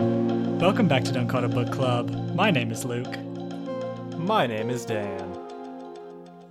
[0.00, 2.34] Welcome back to It Book Club.
[2.34, 3.18] My name is Luke.
[4.16, 5.38] My name is Dan.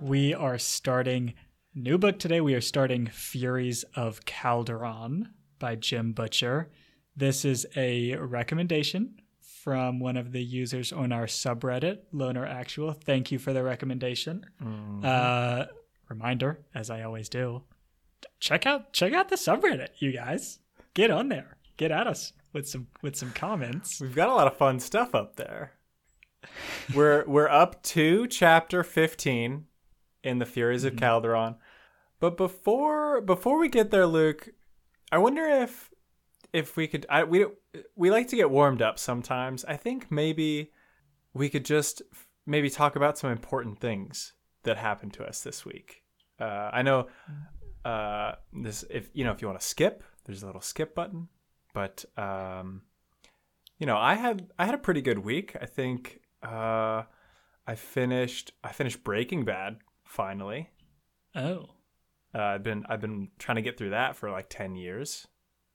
[0.00, 1.34] We are starting
[1.74, 2.40] new book today.
[2.40, 6.70] We are starting Furies of Calderon by Jim Butcher.
[7.16, 12.92] This is a recommendation from one of the users on our subreddit, Loner Actual.
[12.92, 14.46] Thank you for the recommendation.
[15.04, 15.66] Uh,
[16.08, 17.64] reminder, as I always do,
[18.38, 20.60] check out check out the subreddit, you guys.
[20.94, 21.56] Get on there.
[21.76, 24.00] Get at us with some with some comments.
[24.00, 25.72] We've got a lot of fun stuff up there.
[26.94, 29.66] we're we're up to chapter 15
[30.22, 31.56] in the Furies of Calderon.
[32.18, 34.50] But before before we get there, Luke,
[35.10, 35.90] I wonder if
[36.52, 37.46] if we could I we
[37.96, 39.64] we like to get warmed up sometimes.
[39.64, 40.72] I think maybe
[41.32, 42.02] we could just
[42.46, 44.32] maybe talk about some important things
[44.64, 46.02] that happened to us this week.
[46.38, 47.08] Uh, I know
[47.84, 51.28] uh, this if you know if you want to skip, there's a little skip button.
[51.72, 52.82] But um,
[53.78, 55.56] you know, I had I had a pretty good week.
[55.60, 57.04] I think uh,
[57.66, 60.70] I finished I finished Breaking Bad finally.
[61.34, 61.70] Oh.
[62.34, 65.26] Uh, I've been I've been trying to get through that for like ten years,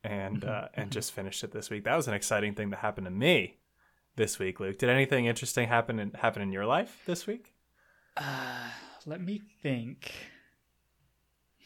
[0.03, 1.83] and uh, and just finished it this week.
[1.83, 3.57] That was an exciting thing that happened to me
[4.15, 4.77] this week, Luke.
[4.77, 7.53] Did anything interesting happen in, happen in your life this week?
[8.15, 8.69] Uh,
[9.05, 10.11] let me think.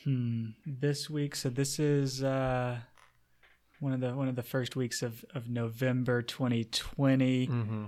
[0.04, 0.48] Hmm.
[0.66, 2.78] This week, so this is uh,
[3.80, 7.48] one of the one of the first weeks of of November 2020.
[7.48, 7.86] Mm-hmm.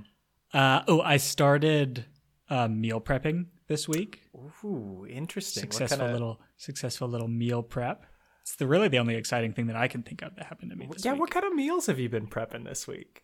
[0.53, 2.05] Uh, oh, I started
[2.49, 4.21] uh, meal prepping this week.
[4.65, 5.61] Ooh, interesting.
[5.61, 8.05] Successful kinda- little successful little meal prep.
[8.41, 10.75] It's the really the only exciting thing that I can think of that happened to
[10.77, 11.21] me this Yeah, week.
[11.21, 13.23] what kind of meals have you been prepping this week?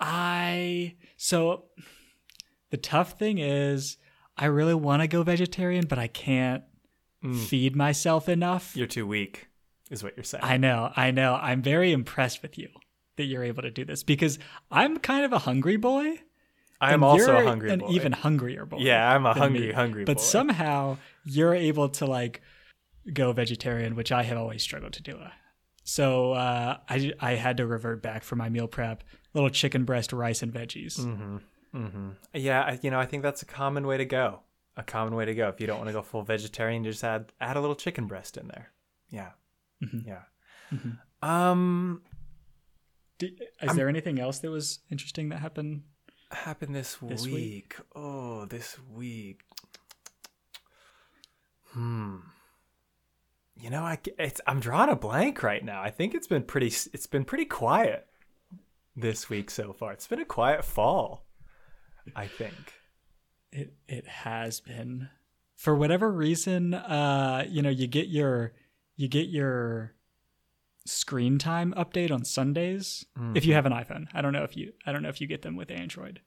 [0.00, 1.66] I so
[2.70, 3.96] the tough thing is
[4.36, 6.64] I really want to go vegetarian, but I can't
[7.46, 8.76] feed myself enough.
[8.76, 9.46] You're too weak,
[9.90, 10.44] is what you're saying.
[10.44, 11.34] I know, I know.
[11.34, 12.68] I'm very impressed with you
[13.16, 14.38] that you're able to do this because
[14.70, 16.20] I'm kind of a hungry boy.
[16.80, 17.90] I'm also a hungry an boy.
[17.90, 18.78] even hungrier boy.
[18.80, 19.72] Yeah, I'm a hungry, me.
[19.72, 20.22] hungry But boy.
[20.22, 22.42] somehow you're able to like
[23.12, 25.18] go vegetarian, which I have always struggled to do.
[25.84, 29.04] So uh, I I had to revert back for my meal prep.
[29.34, 30.98] Little chicken breast, rice, and veggies.
[30.98, 32.08] Mm-hmm.
[32.34, 34.40] Yeah, I, you know, I think that's a common way to go.
[34.76, 35.48] A common way to go.
[35.48, 38.36] If you don't want to go full vegetarian, just add add a little chicken breast
[38.36, 38.70] in there.
[39.10, 39.30] Yeah,
[39.84, 40.08] Mm-hmm.
[40.08, 40.22] yeah.
[41.22, 42.02] Um,
[43.18, 45.82] D- Is there anything else that was interesting that happened?
[46.32, 47.34] happened this, This week.
[47.34, 47.76] week?
[47.94, 49.40] Oh, this week.
[51.70, 52.16] Hmm.
[53.56, 55.80] You know, I it's I'm drawing a blank right now.
[55.80, 58.06] I think it's been pretty it's been pretty quiet
[58.96, 59.92] this week so far.
[59.92, 61.24] It's been a quiet fall.
[62.16, 62.54] I think.
[63.52, 65.08] It it has been.
[65.56, 68.52] For whatever reason, uh, you know, you get your
[68.96, 69.92] you get your
[70.86, 74.06] screen time update on Sundays if you have an iPhone.
[74.12, 76.20] I don't know if you I don't know if you get them with Android.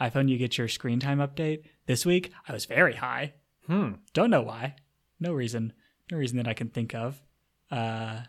[0.00, 1.64] iPhone you get your screen time update.
[1.86, 3.34] This week I was very high.
[3.66, 3.92] Hmm.
[4.14, 4.76] Don't know why.
[5.18, 5.72] No reason.
[6.10, 7.22] No reason that I can think of.
[7.70, 8.22] Uh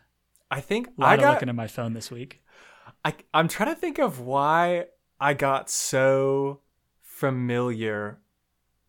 [0.52, 2.44] I think a lot I of got looking at my phone this week.
[3.06, 4.88] I, I'm trying to think of why
[5.20, 6.60] I got so
[7.02, 8.20] familiar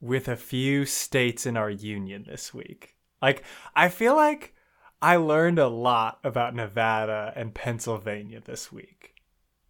[0.00, 2.96] with a few states in our union this week.
[3.20, 3.44] Like,
[3.76, 4.54] I feel like
[5.02, 9.14] I learned a lot about Nevada and Pennsylvania this week.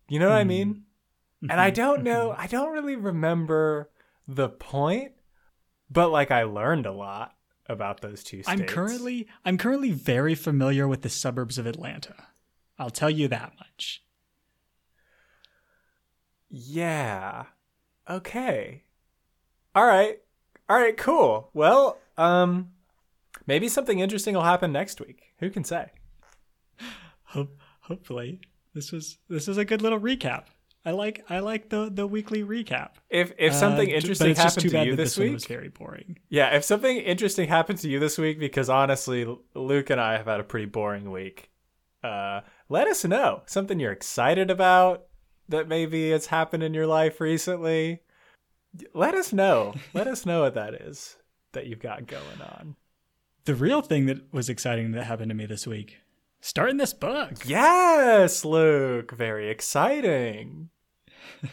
[0.09, 0.85] You know what I mean?
[1.43, 1.51] Mm-hmm.
[1.51, 1.83] And I mm-hmm.
[1.83, 2.41] don't know, mm-hmm.
[2.41, 3.91] I don't really remember
[4.29, 5.13] the point,
[5.91, 7.35] but like I learned a lot
[7.67, 8.61] about those two states.
[8.61, 12.27] I'm currently I'm currently very familiar with the suburbs of Atlanta.
[12.79, 14.03] I'll tell you that much.
[16.51, 17.45] Yeah.
[18.09, 18.83] Okay.
[19.75, 20.19] All right.
[20.69, 21.49] All right, cool.
[21.55, 22.72] Well, um
[23.47, 25.23] maybe something interesting will happen next week.
[25.41, 25.91] Who can say?
[27.25, 28.41] Hope, hopefully,
[28.75, 30.45] this was this is a good little recap.
[30.85, 32.91] I like I like the the weekly recap.
[33.09, 35.45] If if something Uh, interesting but it's just happened to you that this week, was
[35.47, 36.19] very boring.
[36.29, 39.25] yeah, if something interesting happened to you this week, because honestly,
[39.55, 41.51] Luke and I have had a pretty boring week.
[42.03, 45.05] Uh, let us know something you're excited about
[45.49, 48.01] that maybe has happened in your life recently.
[48.93, 49.75] Let us know.
[49.95, 51.17] let us know what that is
[51.53, 52.75] that you've got going on.
[53.45, 55.99] The real thing that was exciting that happened to me this week,
[56.41, 57.33] starting this book.
[57.45, 59.13] Yes, Luke.
[59.13, 60.71] Very exciting.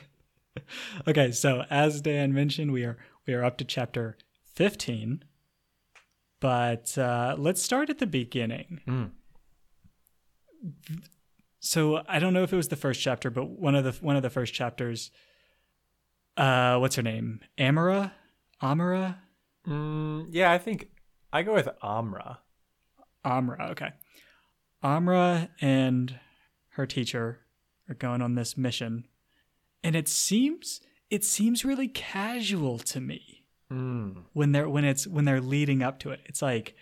[1.08, 5.24] Okay, so as Dan mentioned, we are we are up to chapter fifteen,
[6.40, 8.82] but uh, let's start at the beginning.
[8.88, 9.12] Mm.
[11.60, 14.16] So I don't know if it was the first chapter, but one of the one
[14.16, 15.12] of the first chapters.
[16.36, 17.40] Uh, what's her name?
[17.60, 18.14] Amara,
[18.62, 19.20] Amara,
[19.68, 20.90] Mm, yeah, I think
[21.32, 22.40] I go with Amra.
[23.24, 23.70] Amra.
[23.72, 23.92] Okay,
[24.82, 26.20] Amra and
[26.70, 27.40] her teacher,
[27.90, 29.06] are going on this mission,
[29.84, 34.24] and it seems it seems really casual to me Mm.
[34.34, 36.22] when they're when it's when they're leading up to it.
[36.26, 36.76] It's like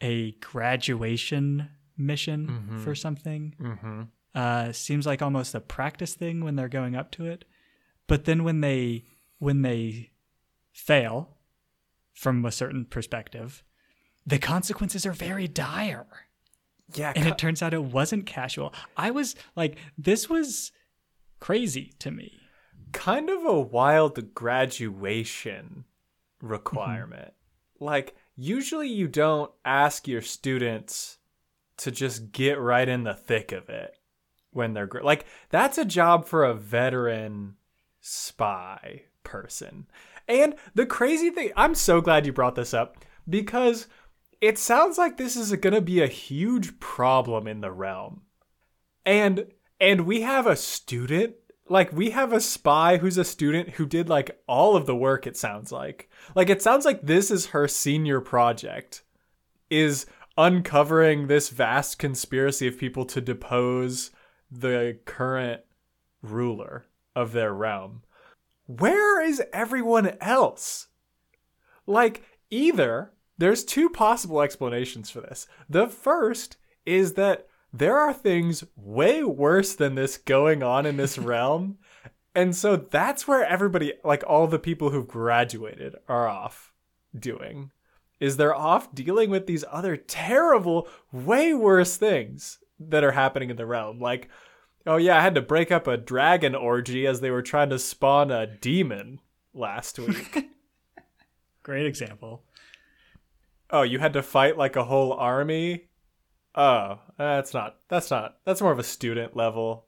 [0.00, 2.84] a graduation mission Mhm.
[2.84, 3.54] for something.
[3.60, 4.02] Mm-hmm.
[4.34, 7.44] Uh, seems like almost a practice thing when they're going up to it,
[8.06, 9.04] but then when they
[9.38, 10.10] when they
[10.72, 11.35] fail
[12.16, 13.62] from a certain perspective,
[14.26, 16.06] the consequences are very dire.
[16.94, 18.72] Yeah, And it turns out it wasn't casual.
[18.96, 20.72] I was like, this was
[21.40, 22.32] crazy to me.
[22.92, 25.84] kind of a wild graduation
[26.40, 27.32] requirement.
[27.34, 27.84] Mm-hmm.
[27.84, 31.18] Like, usually you don't ask your students
[31.78, 33.98] to just get right in the thick of it
[34.52, 37.56] when they're gr- like that's a job for a veteran
[38.00, 39.86] spy person.
[40.28, 43.86] And the crazy thing, I'm so glad you brought this up because
[44.40, 48.22] it sounds like this is going to be a huge problem in the realm.
[49.04, 51.34] And and we have a student
[51.68, 55.26] like we have a spy who's a student who did like all of the work
[55.26, 59.02] it sounds like like it sounds like this is her senior project
[59.68, 60.06] is
[60.38, 64.10] uncovering this vast conspiracy of people to depose
[64.50, 65.62] the current
[66.22, 68.02] ruler of their realm
[68.66, 70.88] where is everyone else
[71.86, 78.64] like either there's two possible explanations for this the first is that there are things
[78.74, 81.78] way worse than this going on in this realm.
[82.34, 86.72] And so that's where everybody, like all the people who've graduated, are off
[87.18, 87.72] doing.
[88.18, 93.56] Is they're off dealing with these other terrible, way worse things that are happening in
[93.56, 94.00] the realm.
[94.00, 94.30] Like,
[94.86, 97.78] oh yeah, I had to break up a dragon orgy as they were trying to
[97.78, 99.20] spawn a demon
[99.54, 100.48] last week.
[101.62, 102.44] Great example.
[103.70, 105.88] oh, you had to fight like a whole army?
[106.54, 109.86] Oh, that's not that's not that's more of a student level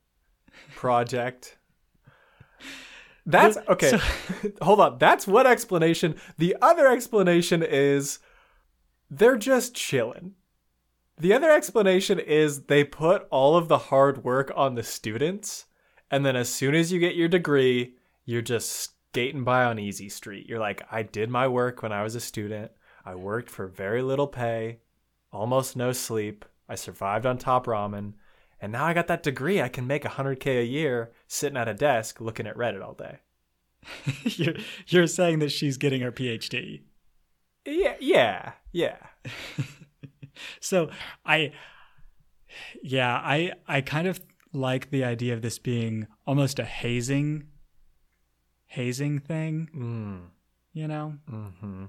[0.75, 1.57] project.
[3.25, 3.91] That's okay.
[3.91, 4.01] so-
[4.63, 4.99] Hold on.
[4.99, 6.15] That's one explanation.
[6.39, 8.21] The other explanation is
[9.11, 10.35] they're just chilling.
[11.21, 15.67] The other explanation is they put all of the hard work on the students,
[16.13, 20.09] and then as soon as you get your degree, you're just skating by on easy
[20.09, 20.47] street.
[20.49, 22.71] You're like, I did my work when I was a student.
[23.05, 24.79] I worked for very little pay,
[25.33, 26.45] almost no sleep.
[26.69, 28.13] I survived on top ramen,
[28.61, 29.61] and now I got that degree.
[29.61, 33.19] I can make 100k a year sitting at a desk looking at Reddit all day.
[34.25, 34.55] you're,
[34.87, 36.83] you're saying that she's getting her PhD.
[37.65, 38.99] Yeah, yeah, yeah.
[40.61, 40.91] So
[41.25, 41.53] I,
[42.83, 44.21] yeah, I I kind of
[44.53, 47.45] like the idea of this being almost a hazing,
[48.67, 49.69] hazing thing.
[49.77, 50.21] Mm,
[50.73, 51.85] You know, mm-hmm.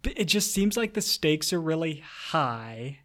[0.00, 3.00] But it just seems like the stakes are really high.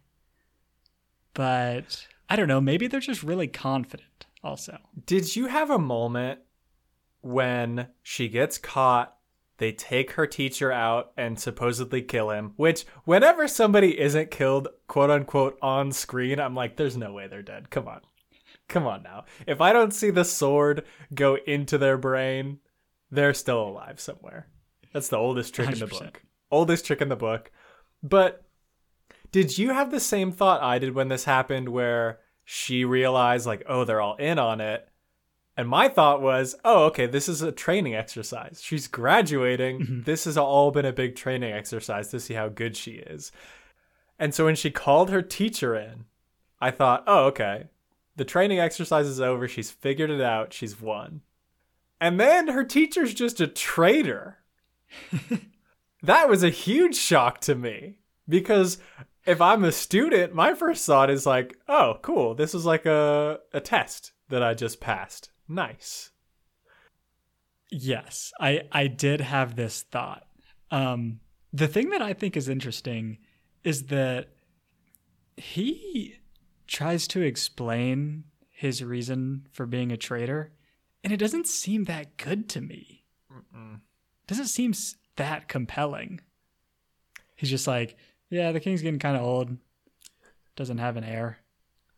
[1.34, 2.60] But I don't know.
[2.60, 4.26] Maybe they're just really confident.
[4.42, 6.40] Also, Did you have a moment
[7.20, 9.17] when she gets caught?
[9.58, 12.52] They take her teacher out and supposedly kill him.
[12.56, 17.42] Which, whenever somebody isn't killed, quote unquote, on screen, I'm like, there's no way they're
[17.42, 17.70] dead.
[17.70, 18.00] Come on.
[18.68, 19.24] Come on now.
[19.46, 20.84] If I don't see the sword
[21.14, 22.58] go into their brain,
[23.10, 24.46] they're still alive somewhere.
[24.92, 26.22] That's the oldest trick in the book.
[26.50, 27.50] Oldest trick in the book.
[28.02, 28.44] But
[29.32, 33.64] did you have the same thought I did when this happened where she realized, like,
[33.68, 34.87] oh, they're all in on it?
[35.58, 38.60] And my thought was, oh, okay, this is a training exercise.
[38.62, 39.80] She's graduating.
[39.80, 40.02] Mm-hmm.
[40.04, 43.32] This has all been a big training exercise to see how good she is.
[44.20, 46.04] And so when she called her teacher in,
[46.60, 47.64] I thought, oh, okay,
[48.14, 49.48] the training exercise is over.
[49.48, 50.52] She's figured it out.
[50.52, 51.22] She's won.
[52.00, 54.38] And then her teacher's just a traitor.
[56.04, 57.98] that was a huge shock to me
[58.28, 58.78] because
[59.26, 62.36] if I'm a student, my first thought is like, oh, cool.
[62.36, 65.30] This is like a, a test that I just passed.
[65.48, 66.10] Nice.
[67.70, 70.26] yes, I I did have this thought.
[70.70, 71.20] Um,
[71.52, 73.18] the thing that I think is interesting
[73.64, 74.28] is that
[75.36, 76.16] he
[76.66, 80.52] tries to explain his reason for being a traitor,
[81.02, 83.04] and it doesn't seem that good to me.
[84.26, 84.74] Doesn't seem
[85.16, 86.20] that compelling.
[87.36, 87.96] He's just like,
[88.30, 89.56] yeah, the king's getting kind of old.
[90.56, 91.38] Doesn't have an heir.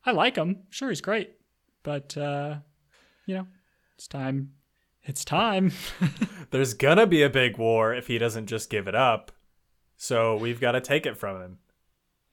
[0.04, 0.58] I like him.
[0.70, 1.32] Sure, he's great,
[1.82, 2.58] but uh,
[3.30, 3.46] you know,
[3.94, 4.54] it's time.
[5.04, 5.72] It's time.
[6.50, 9.30] There's gonna be a big war if he doesn't just give it up.
[9.96, 11.58] So we've got to take it from him.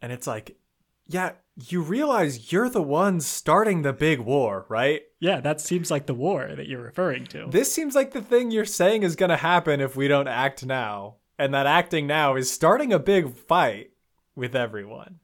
[0.02, 0.58] And it's like,
[1.06, 5.02] yeah, you realize you're the ones starting the big war, right?
[5.20, 7.48] yeah, that seems like the war that you're referring to.
[7.50, 10.66] This seems like the thing you're saying is going to happen if we don't act
[10.66, 11.18] now.
[11.38, 13.92] And that acting now is starting a big fight
[14.34, 15.20] with everyone.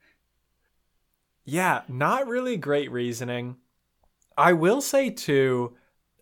[1.45, 3.55] Yeah, not really great reasoning.
[4.37, 5.75] I will say too,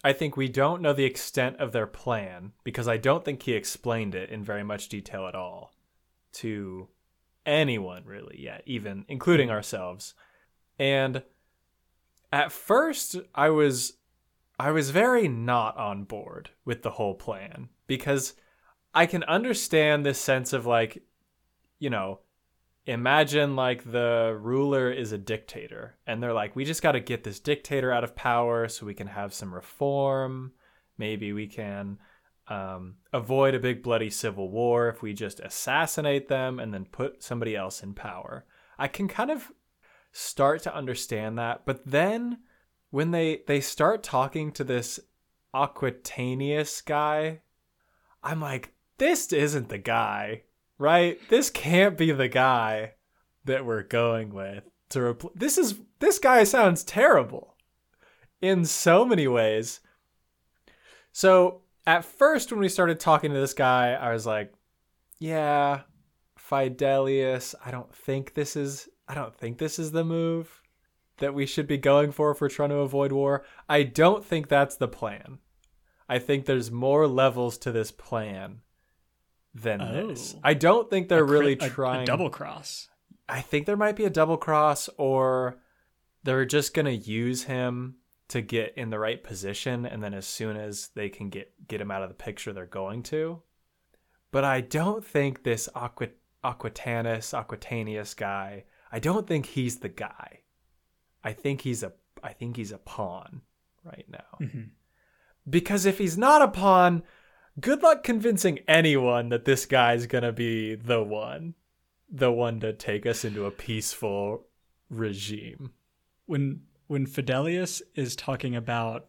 [0.04, 3.54] I think we don't know the extent of their plan because I don't think he
[3.54, 5.74] explained it in very much detail at all
[6.34, 6.88] to
[7.46, 10.14] anyone really yet, even including ourselves.
[10.80, 11.24] And
[12.32, 13.94] at first I was
[14.60, 18.34] I was very not on board with the whole plan because
[18.94, 21.04] I can understand this sense of like
[21.80, 22.20] you know,
[22.86, 27.24] imagine like the ruler is a dictator and they're like we just got to get
[27.24, 30.54] this dictator out of power so we can have some reform.
[30.98, 32.00] Maybe we can
[32.48, 37.24] um, avoid a big bloody civil war if we just assassinate them and then put
[37.24, 38.46] somebody else in power.
[38.78, 39.52] I can kind of
[40.12, 42.40] start to understand that but then
[42.90, 45.00] when they they start talking to this
[45.54, 47.42] Aquitainus guy
[48.24, 50.44] i'm like this isn't the guy
[50.82, 51.20] right?
[51.30, 52.94] This can't be the guy
[53.46, 57.56] that we're going with to repl- This is this guy sounds terrible
[58.42, 59.80] in so many ways.
[61.12, 64.54] So, at first when we started talking to this guy, I was like,
[65.20, 65.82] yeah,
[66.40, 70.62] Fidelias, I don't think this is I don't think this is the move
[71.20, 73.46] that we should be going for if we're trying to avoid war.
[73.70, 75.38] I don't think that's the plan.
[76.10, 78.62] I think there's more levels to this plan
[79.54, 80.08] than oh.
[80.08, 80.36] this.
[80.44, 82.90] I don't think they're really trying a, a double cross.
[83.28, 85.60] I think there might be a double cross, or
[86.24, 87.96] they're just gonna use him
[88.30, 91.82] to get in the right position, and then as soon as they can get get
[91.82, 93.42] him out of the picture, they're going to.
[94.32, 96.12] But I don't think this Aquit
[96.44, 98.66] Aquitanus Aquitainus guy.
[98.92, 100.40] I don't think he's the guy.
[101.24, 101.94] I think he's a
[102.24, 103.42] I think he's a pawn
[103.84, 104.38] right now.
[104.40, 104.62] Mm-hmm.
[105.50, 107.04] Because if he's not a pawn,
[107.60, 111.56] good luck convincing anyone that this guy's gonna be the one,
[112.10, 114.48] the one to take us into a peaceful
[114.90, 115.72] regime.
[116.26, 119.08] When when Fidelias is talking about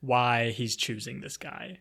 [0.00, 1.80] why he's choosing this guy,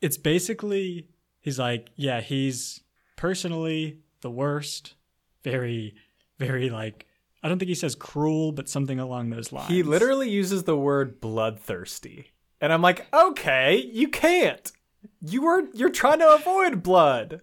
[0.00, 1.08] it's basically
[1.40, 2.80] he's like, yeah, he's
[3.16, 4.94] personally the worst,
[5.42, 5.94] very,
[6.38, 7.06] very like
[7.42, 9.68] I don't think he says cruel, but something along those lines.
[9.68, 12.32] He literally uses the word bloodthirsty.
[12.60, 14.72] And I'm like, okay, you can't.
[15.20, 17.42] You were you're trying to avoid blood.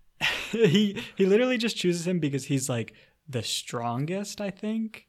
[0.50, 2.94] he he literally just chooses him because he's like
[3.28, 5.06] the strongest, I think.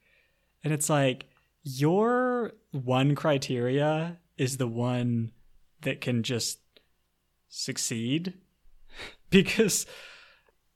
[0.63, 1.25] And it's like
[1.63, 5.31] your one criteria is the one
[5.81, 6.59] that can just
[7.49, 8.33] succeed
[9.29, 9.85] because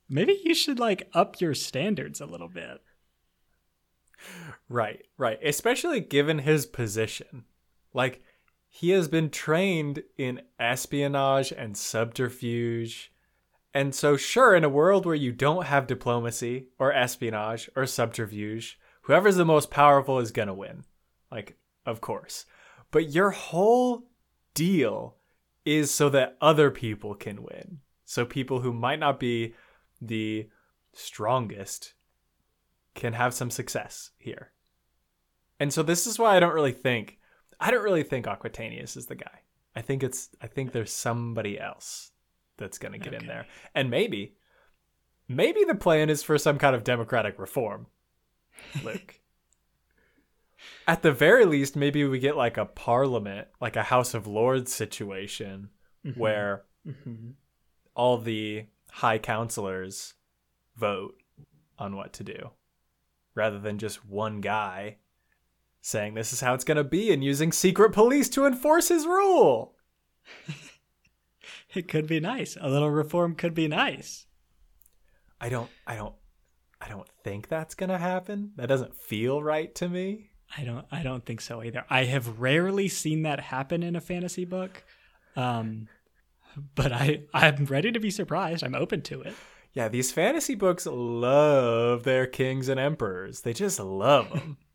[0.10, 2.82] maybe you should like up your standards a little bit.
[4.70, 5.40] Right, right.
[5.44, 7.46] Especially given his position.
[7.94, 8.22] Like
[8.70, 13.12] he has been trained in espionage and subterfuge.
[13.74, 18.80] And so, sure, in a world where you don't have diplomacy or espionage or subterfuge,
[19.02, 20.84] whoever's the most powerful is going to win.
[21.32, 22.46] Like, of course.
[22.92, 24.08] But your whole
[24.54, 25.16] deal
[25.66, 27.80] is so that other people can win.
[28.06, 29.54] So, people who might not be
[30.02, 30.50] the
[30.94, 31.94] strongest
[32.96, 34.52] can have some success here.
[35.60, 37.17] And so, this is why I don't really think
[37.60, 39.42] I don't really think Aquitainus is the guy.
[39.76, 42.12] I think it's I think there's somebody else
[42.58, 43.18] that's going to get okay.
[43.24, 43.46] in there.
[43.76, 44.36] And maybe
[45.28, 47.88] maybe the plan is for some kind of democratic reform.
[48.84, 49.20] Luke.
[50.88, 54.74] At the very least, maybe we get like a parliament, like a House of Lords
[54.74, 55.70] situation
[56.06, 56.20] mm-hmm.
[56.20, 57.32] where mm-hmm.
[57.94, 60.16] all the high counselors
[60.76, 61.16] vote
[61.78, 62.52] on what to do
[63.36, 64.98] rather than just one guy
[65.88, 69.06] saying this is how it's going to be and using secret police to enforce his
[69.06, 69.76] rule.
[71.74, 72.58] it could be nice.
[72.60, 74.26] A little reform could be nice.
[75.40, 76.16] I don't I don't
[76.82, 78.52] I don't think that's going to happen.
[78.58, 80.32] That doesn't feel right to me.
[80.58, 81.86] I don't I don't think so either.
[81.90, 84.84] I have rarely seen that happen in a fantasy book.
[85.38, 85.88] Um
[86.76, 88.62] but I I'm ready to be surprised.
[88.62, 89.36] I'm open to it.
[89.72, 93.42] Yeah, these fantasy books love their kings and emperors.
[93.42, 94.58] They just love them.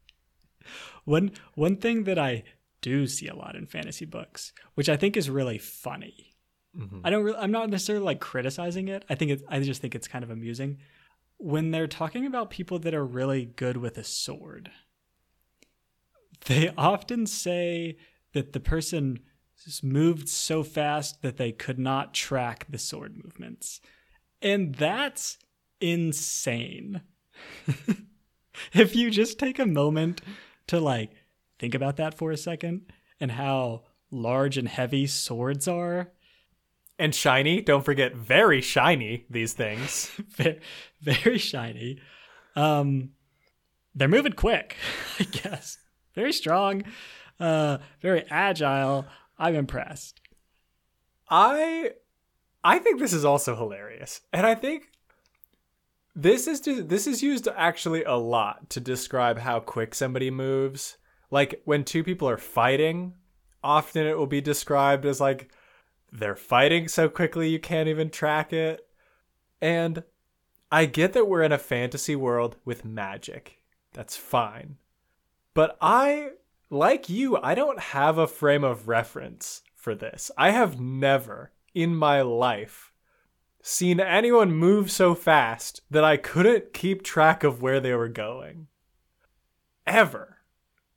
[1.05, 2.45] one one thing that I
[2.81, 6.35] do see a lot in fantasy books, which I think is really funny.
[6.77, 7.01] Mm-hmm.
[7.05, 7.25] I don't.
[7.25, 9.05] Really, I'm not necessarily like criticizing it.
[9.09, 9.43] I think it's.
[9.49, 10.79] I just think it's kind of amusing
[11.39, 14.71] when they're talking about people that are really good with a sword.
[16.47, 17.97] They often say
[18.33, 19.21] that the person
[19.83, 23.81] moved so fast that they could not track the sword movements,
[24.41, 25.39] and that's
[25.81, 27.03] insane.
[28.73, 30.21] if you just take a moment
[30.69, 31.11] to like
[31.59, 36.13] think about that for a second and how large and heavy swords are.
[36.99, 37.61] And shiny.
[37.61, 40.11] Don't forget, very shiny, these things.
[41.01, 41.99] very shiny.
[42.55, 43.11] Um,
[43.95, 44.77] they're moving quick,
[45.19, 45.79] I guess.
[46.15, 46.85] very strong,
[47.41, 49.07] uh, very agile.
[49.39, 50.21] I'm impressed.
[51.29, 51.93] I
[52.63, 54.21] I think this is also hilarious.
[54.33, 54.92] And I think
[56.15, 60.99] this is just, this is used actually a lot to describe how quick somebody moves.
[61.31, 63.15] Like when two people are fighting,
[63.65, 65.51] often it will be described as like
[66.13, 68.87] they're fighting so quickly you can't even track it.
[69.61, 70.05] And
[70.71, 73.63] I get that we're in a fantasy world with magic.
[73.93, 74.77] That's fine.
[75.55, 76.31] But I
[76.71, 80.31] like you, I don't have a frame of reference for this.
[80.37, 82.92] I have never in my life
[83.63, 88.67] seen anyone move so fast that I couldn't keep track of where they were going.
[89.87, 90.39] Ever.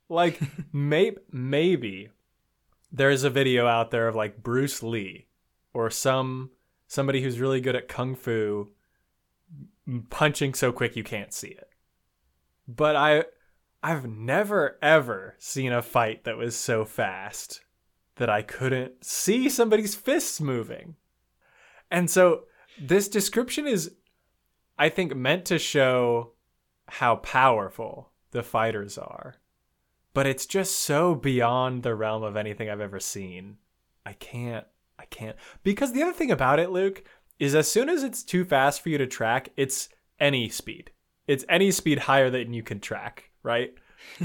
[0.08, 0.40] Like,
[0.72, 2.10] may- maybe
[2.92, 5.26] there's a video out there of like Bruce Lee
[5.72, 6.50] or some
[6.88, 8.70] somebody who's really good at kung fu
[10.10, 11.68] punching so quick you can't see it.
[12.66, 13.24] But I
[13.82, 17.60] I've never ever seen a fight that was so fast
[18.16, 20.96] that I couldn't see somebody's fists moving.
[21.90, 22.44] And so
[22.80, 23.92] this description is,
[24.78, 26.32] I think, meant to show
[26.88, 29.36] how powerful the fighters are.
[30.14, 33.58] But it's just so beyond the realm of anything I've ever seen.
[34.04, 34.66] I can't,
[34.98, 35.36] I can't.
[35.62, 37.04] Because the other thing about it, Luke,
[37.38, 40.90] is as soon as it's too fast for you to track, it's any speed.
[41.26, 43.74] It's any speed higher than you can track, right?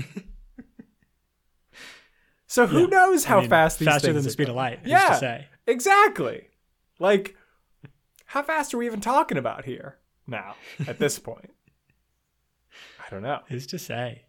[2.51, 2.87] So who yeah.
[2.87, 4.81] knows how I mean, fast these faster than the speed of light?
[4.83, 6.49] Yeah, exactly.
[6.99, 7.37] Like,
[8.31, 9.97] how fast are we even talking about here
[10.27, 10.55] now
[10.87, 11.51] at this point?
[12.99, 13.39] I don't know.
[13.47, 14.23] Who's to say?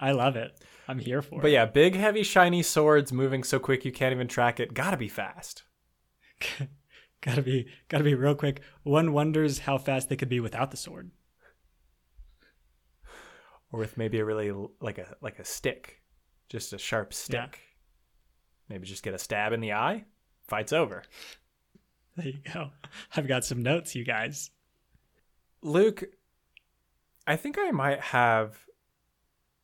[0.00, 0.52] I love it.
[0.88, 1.42] I'm here for but it.
[1.42, 4.74] But yeah, big, heavy, shiny swords moving so quick you can't even track it.
[4.74, 5.62] Gotta be fast.
[7.20, 8.60] gotta be, gotta be real quick.
[8.82, 11.12] One wonders how fast they could be without the sword,
[13.70, 16.02] or with maybe a really like a like a stick
[16.48, 17.36] just a sharp stick.
[17.38, 17.58] Yeah.
[18.68, 20.04] Maybe just get a stab in the eye.
[20.46, 21.02] Fight's over.
[22.16, 22.70] There you go.
[23.16, 24.50] I've got some notes, you guys.
[25.62, 26.04] Luke,
[27.26, 28.56] I think I might have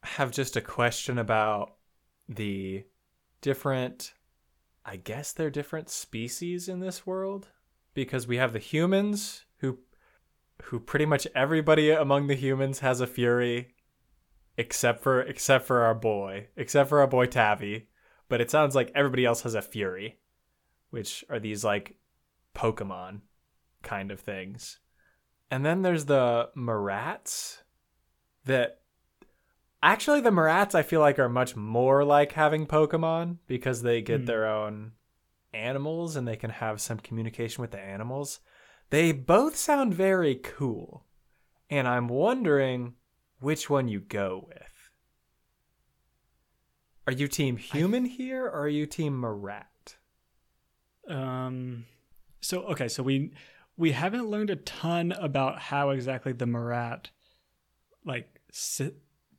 [0.03, 1.77] have just a question about
[2.29, 2.85] the
[3.41, 4.15] different
[4.85, 7.51] I guess they're different species in this world
[7.95, 9.79] because we have the humans who
[10.65, 13.75] who pretty much everybody among the humans has a fury
[14.57, 17.89] except for except for our boy, except for our boy Tavi.
[18.29, 20.19] But it sounds like everybody else has a Fury,
[20.91, 21.97] which are these like
[22.55, 23.21] Pokemon
[23.83, 24.79] kind of things.
[25.51, 27.59] And then there's the Marats
[28.45, 28.81] that
[29.83, 34.23] actually the Marats I feel like are much more like having Pokemon because they get
[34.23, 34.27] mm.
[34.27, 34.93] their own
[35.53, 38.41] animals and they can have some communication with the animals.
[38.91, 41.07] They both sound very cool.
[41.69, 42.95] And I'm wondering
[43.41, 44.91] which one you go with.
[47.07, 49.97] Are you team human th- here or are you team Marat?
[51.09, 51.87] Um
[52.40, 53.33] so okay, so we
[53.76, 57.11] we haven't learned a ton about how exactly the Marat
[58.05, 58.40] like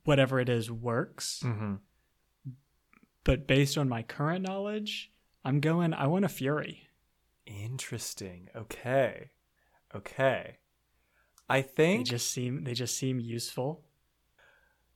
[0.04, 1.42] whatever it is works.
[1.44, 1.74] Mm-hmm.
[3.24, 5.12] But based on my current knowledge,
[5.44, 6.88] I'm going I want a fury.
[7.46, 8.48] Interesting.
[8.54, 9.30] Okay.
[9.94, 10.58] Okay.
[11.48, 13.84] I think they just seem they just seem useful.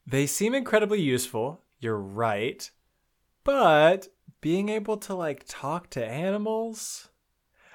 [0.07, 1.63] They seem incredibly useful.
[1.81, 2.69] You're right.
[3.45, 4.09] But
[4.41, 7.09] being able to like talk to animals.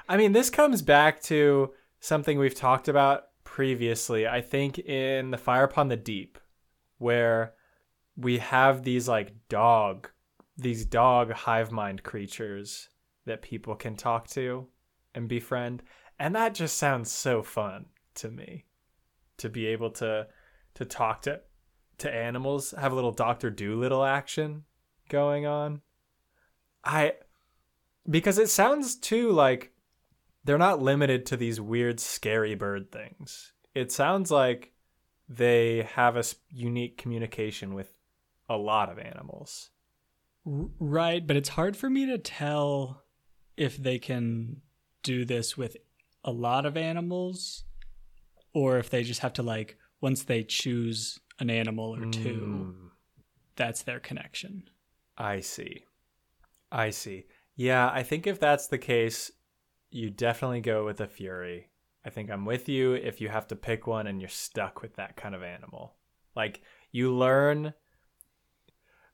[0.07, 4.27] I mean, this comes back to something we've talked about previously.
[4.27, 6.37] I think in the Fire Upon the Deep,
[6.97, 7.53] where
[8.15, 10.09] we have these like dog,
[10.57, 12.89] these dog hive mind creatures
[13.25, 14.67] that people can talk to
[15.13, 15.83] and befriend.
[16.19, 17.85] And that just sounds so fun
[18.15, 18.65] to me
[19.37, 20.27] to be able to
[20.75, 21.41] to talk to
[21.97, 24.63] to animals have a little Doctor Dolittle action
[25.09, 25.81] going on.
[26.83, 27.13] I
[28.09, 29.70] because it sounds too like
[30.43, 33.53] they're not limited to these weird scary bird things.
[33.73, 34.73] It sounds like
[35.29, 37.93] they have a unique communication with
[38.49, 39.69] a lot of animals.
[40.43, 43.03] Right, but it's hard for me to tell
[43.55, 44.61] if they can
[45.03, 45.77] do this with
[46.23, 47.63] a lot of animals
[48.53, 52.89] or if they just have to like once they choose an animal or two, mm.
[53.55, 54.63] that's their connection.
[55.17, 55.85] I see.
[56.71, 57.25] I see.
[57.55, 59.31] Yeah, I think if that's the case,
[59.91, 61.69] you definitely go with a fury.
[62.03, 64.95] I think I'm with you if you have to pick one and you're stuck with
[64.95, 65.93] that kind of animal.
[66.35, 67.73] Like you learn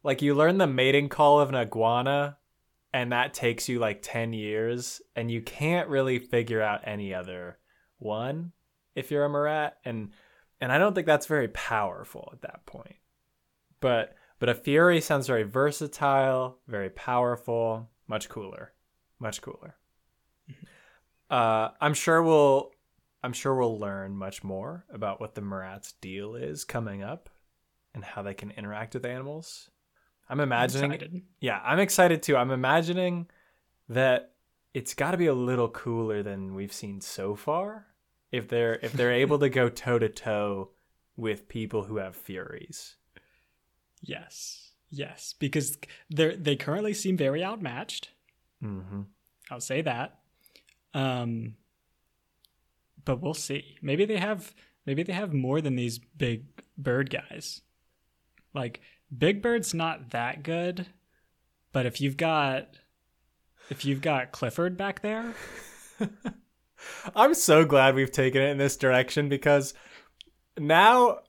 [0.04, 2.38] like you learn the mating call of an iguana
[2.94, 7.58] and that takes you like 10 years and you can't really figure out any other
[7.98, 8.54] one
[8.96, 10.12] if you're a Marat and
[10.62, 12.96] and I don't think that's very powerful at that point.
[13.80, 18.74] But But a Fury sounds very versatile, very powerful, much cooler.
[19.20, 19.76] Much cooler.
[21.30, 22.72] Uh, I'm sure we'll
[23.24, 27.30] I'm sure we'll learn much more about what the Marat's deal is coming up
[27.94, 29.70] and how they can interact with animals.
[30.30, 31.22] I'm imagining Excited.
[31.40, 32.38] Yeah, I'm excited too.
[32.38, 33.28] I'm imagining
[33.90, 34.34] that
[34.74, 37.88] it's got to be a little cooler than we've seen so far
[38.32, 40.70] if they're if they're able to go toe to toe
[41.16, 42.96] with people who have furies.
[44.02, 45.78] Yes, yes, because
[46.10, 48.12] they they currently seem very outmatched.
[48.63, 49.02] Mm-hmm.
[49.50, 50.20] I'll say that.
[50.93, 51.56] Um,
[53.06, 53.78] but we'll see.
[53.82, 54.54] Maybe they have
[54.86, 56.45] maybe they have more than these big
[56.78, 57.62] bird guys.
[58.54, 58.82] Like
[59.15, 60.88] Big Bird's not that good,
[61.71, 62.67] but if you've got
[63.69, 65.34] if you've got Clifford back there,
[67.15, 69.73] I'm so glad we've taken it in this direction because
[70.58, 71.19] now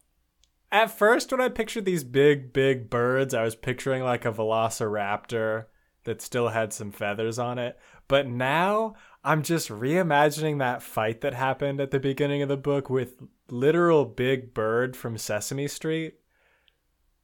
[0.72, 5.66] at first when I pictured these big big birds, I was picturing like a velociraptor
[6.04, 7.78] that still had some feathers on it.
[8.08, 8.94] But now
[9.28, 14.06] I'm just reimagining that fight that happened at the beginning of the book with literal
[14.06, 16.14] Big Bird from Sesame Street.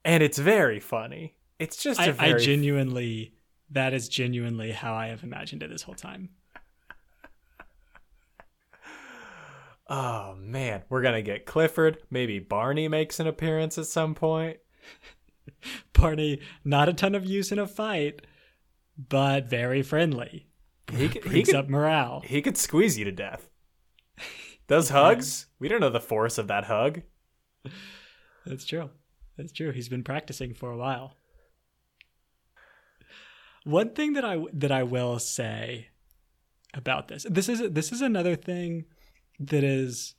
[0.04, 1.34] And it's very funny.
[1.58, 3.32] It's just I, very I genuinely
[3.70, 6.28] that is genuinely how I have imagined it this whole time.
[9.86, 11.98] Oh man, we're gonna get Clifford.
[12.10, 14.56] Maybe Barney makes an appearance at some point.
[15.92, 18.22] Barney, not a ton of use in a fight,
[18.96, 20.46] but very friendly.
[20.92, 22.22] He could, he could, up morale.
[22.24, 23.48] he could squeeze you to death.
[24.66, 27.02] Those hugs, we don't know the force of that hug.
[28.46, 28.90] That's true.
[29.36, 29.72] That's true.
[29.72, 31.16] He's been practicing for a while.
[33.64, 35.88] One thing that I that I will say
[36.74, 37.26] about this.
[37.28, 38.84] This is this is another thing
[39.40, 40.14] that is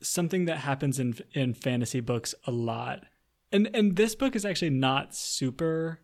[0.00, 3.04] something that happens in in fantasy books a lot.
[3.52, 6.00] And and this book is actually not super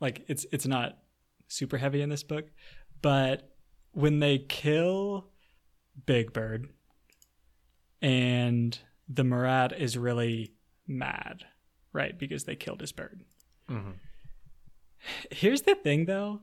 [0.00, 0.98] like it's it's not
[1.52, 2.50] super heavy in this book,
[3.00, 3.50] but
[3.92, 5.28] when they kill
[6.06, 6.68] Big Bird
[8.00, 10.54] and the Marat is really
[10.86, 11.44] mad,
[11.92, 12.18] right?
[12.18, 13.22] Because they killed his bird.
[13.68, 13.94] Mhm.
[15.30, 16.42] Here's the thing though.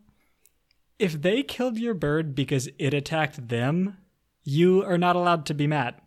[0.98, 3.98] If they killed your bird because it attacked them,
[4.44, 6.02] you are not allowed to be mad.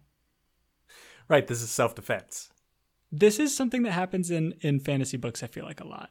[1.28, 2.50] Right, this is self defense.
[3.10, 6.10] This is something that happens in in fantasy books I feel like a lot.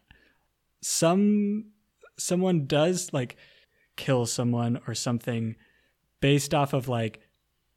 [0.81, 1.71] Some
[2.21, 3.37] someone does like
[3.97, 5.55] kill someone or something
[6.19, 7.21] based off of like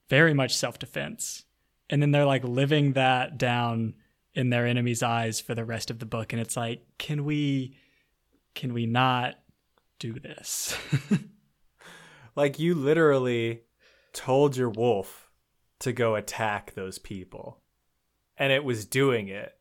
[0.09, 1.45] very much self-defense.
[1.91, 3.95] And then they're like living that down
[4.35, 7.77] in their enemy's eyes for the rest of the book and it's like can we
[8.55, 9.37] can we not
[9.99, 10.77] do this?
[12.37, 13.63] Like you literally
[14.13, 15.31] told your wolf
[15.81, 17.61] to go attack those people.
[18.37, 19.53] And it was doing it.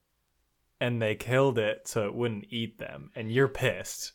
[0.79, 3.11] And they killed it so it wouldn't eat them.
[3.15, 4.13] And you're pissed.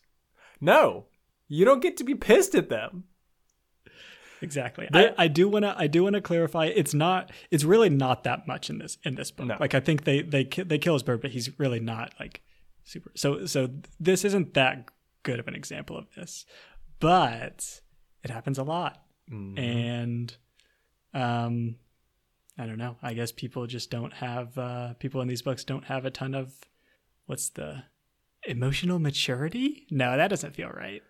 [0.61, 1.05] No,
[1.47, 3.05] you don't get to be pissed at them.
[4.41, 4.87] Exactly.
[4.93, 8.23] I, I do want to I do want to clarify it's not it's really not
[8.23, 9.47] that much in this in this book.
[9.47, 9.57] No.
[9.59, 12.41] Like I think they they they kill his bird but he's really not like
[12.83, 13.11] super.
[13.15, 13.69] So so
[13.99, 14.89] this isn't that
[15.23, 16.45] good of an example of this.
[16.99, 17.81] But
[18.23, 19.01] it happens a lot.
[19.31, 19.59] Mm.
[19.59, 20.37] And
[21.13, 21.75] um
[22.57, 22.97] I don't know.
[23.01, 26.33] I guess people just don't have uh people in these books don't have a ton
[26.33, 26.53] of
[27.25, 27.83] what's the
[28.45, 29.85] emotional maturity?
[29.91, 31.01] No, that doesn't feel right.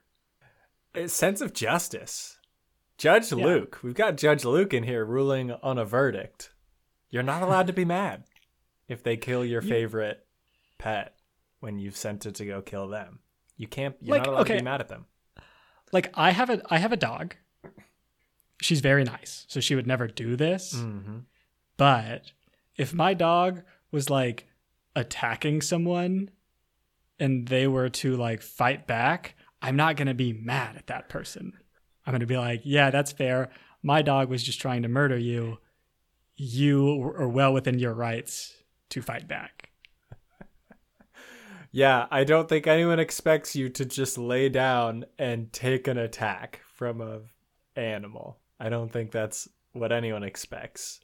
[0.95, 2.37] A sense of justice.
[2.97, 3.45] Judge Yeah.
[3.45, 3.79] Luke.
[3.83, 6.51] We've got Judge Luke in here ruling on a verdict.
[7.09, 8.23] You're not allowed to be mad
[8.87, 10.25] if they kill your You- favorite
[10.77, 11.15] pet
[11.59, 13.19] when you've sent it to go kill them.
[13.57, 15.05] You can't you're Like, not allowed to be mad at them.
[15.91, 17.35] Like I have a I have a dog.
[18.61, 19.45] She's very nice.
[19.47, 20.73] So she would never do this.
[20.75, 21.19] Mm-hmm.
[21.77, 22.31] But
[22.75, 24.47] if my dog was like
[24.95, 26.29] attacking someone
[27.19, 31.09] and they were to like fight back, I'm not going to be mad at that
[31.09, 31.53] person.
[32.05, 33.49] I'm going to be like, yeah, that's fair.
[33.83, 35.57] My dog was just trying to murder you.
[36.35, 38.53] You are well within your rights
[38.89, 39.69] to fight back.
[41.71, 46.61] Yeah, I don't think anyone expects you to just lay down and take an attack
[46.73, 47.19] from a
[47.75, 48.39] animal.
[48.59, 50.99] I don't think that's what anyone expects.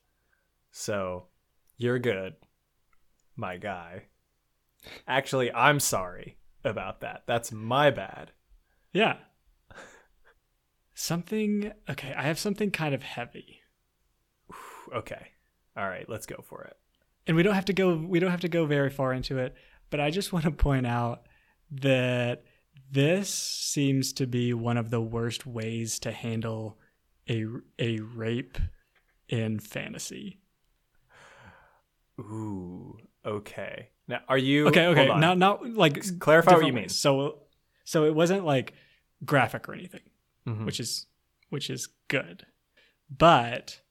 [0.71, 1.27] So,
[1.77, 2.33] you're good,
[3.35, 4.05] my guy.
[5.07, 7.23] Actually, I'm sorry about that.
[7.27, 8.31] That's my bad.
[8.93, 9.17] Yeah.
[10.93, 13.59] Something, okay, I have something kind of heavy.
[14.95, 15.27] Okay.
[15.75, 16.77] All right, let's go for it.
[17.27, 19.55] and we don't have to go we don't have to go very far into it
[19.89, 21.23] but i just want to point out
[21.71, 22.43] that
[22.91, 26.77] this seems to be one of the worst ways to handle
[27.27, 27.43] a
[27.79, 28.57] a rape
[29.27, 30.39] in fantasy
[32.19, 33.89] Ooh, okay.
[34.07, 35.07] Now, are you Okay, okay.
[35.07, 36.83] Now, not like clarify what you mean.
[36.83, 36.95] ways.
[36.95, 37.39] So,
[37.85, 38.73] so it wasn't like
[39.25, 40.01] graphic or anything,
[40.47, 40.65] Mhm.
[40.65, 41.07] which is
[41.49, 42.45] which is good,
[43.09, 43.81] but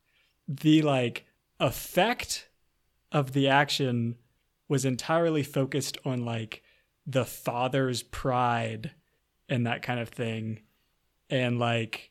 [0.46, 1.24] the like
[1.60, 2.48] effect
[3.12, 4.16] of the action
[4.68, 6.62] was entirely focused on like
[7.06, 8.92] the father's pride
[9.48, 10.62] and that kind of thing,
[11.30, 12.10] and like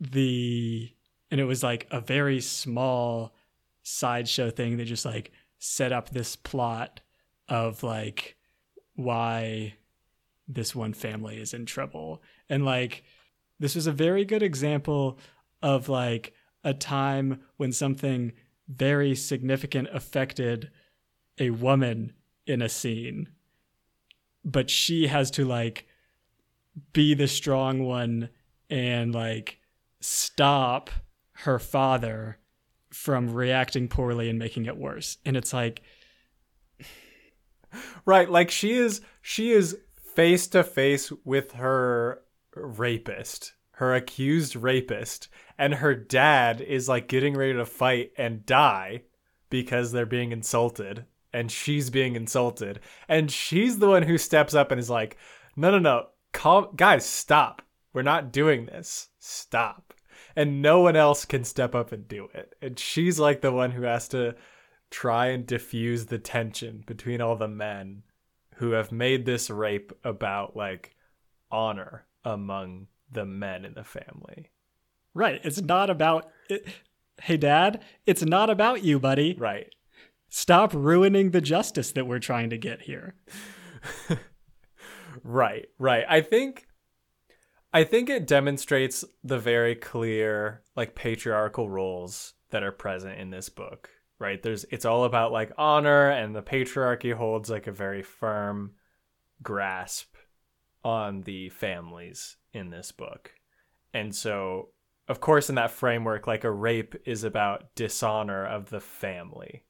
[0.00, 0.92] the
[1.30, 3.34] and it was like a very small
[3.82, 7.00] sideshow thing that just like set up this plot
[7.48, 8.36] of like
[8.94, 9.74] why
[10.46, 12.22] this one family is in trouble.
[12.48, 13.04] And like
[13.58, 15.18] this was a very good example
[15.62, 16.32] of like
[16.64, 18.32] a time when something
[18.68, 20.70] very significant affected
[21.38, 22.12] a woman
[22.46, 23.28] in a scene.
[24.44, 25.86] But she has to like
[26.92, 28.30] be the strong one
[28.70, 29.58] and like
[30.00, 30.90] stop
[31.32, 32.38] her father
[32.90, 35.82] from reacting poorly and making it worse and it's like
[38.04, 39.78] Right, like she is she is
[40.14, 42.22] face to face with her
[42.54, 49.02] rapist, her accused rapist, and her dad is like getting ready to fight and die
[49.50, 54.70] because they're being insulted and she's being insulted and she's the one who steps up
[54.70, 55.16] and is like,
[55.56, 56.08] "No, no, no.
[56.32, 57.62] Calm guys, stop.
[57.92, 59.08] We're not doing this.
[59.18, 59.87] Stop."
[60.38, 62.54] And no one else can step up and do it.
[62.62, 64.36] And she's like the one who has to
[64.88, 68.04] try and diffuse the tension between all the men
[68.54, 70.94] who have made this rape about like
[71.50, 74.50] honor among the men in the family.
[75.14, 76.66] right it's not about it.
[77.22, 79.74] hey dad it's not about you buddy Right.
[80.28, 83.14] stop ruining the justice that we're trying to get here
[85.24, 85.66] Right.
[85.78, 86.04] Right.
[86.08, 86.67] I think
[87.78, 93.48] I think it demonstrates the very clear like patriarchal roles that are present in this
[93.48, 93.88] book.
[94.18, 94.42] Right?
[94.42, 98.72] There's it's all about like honor and the patriarchy holds like a very firm
[99.44, 100.12] grasp
[100.82, 103.32] on the families in this book.
[103.94, 104.70] And so
[105.06, 109.62] of course in that framework like a rape is about dishonor of the family.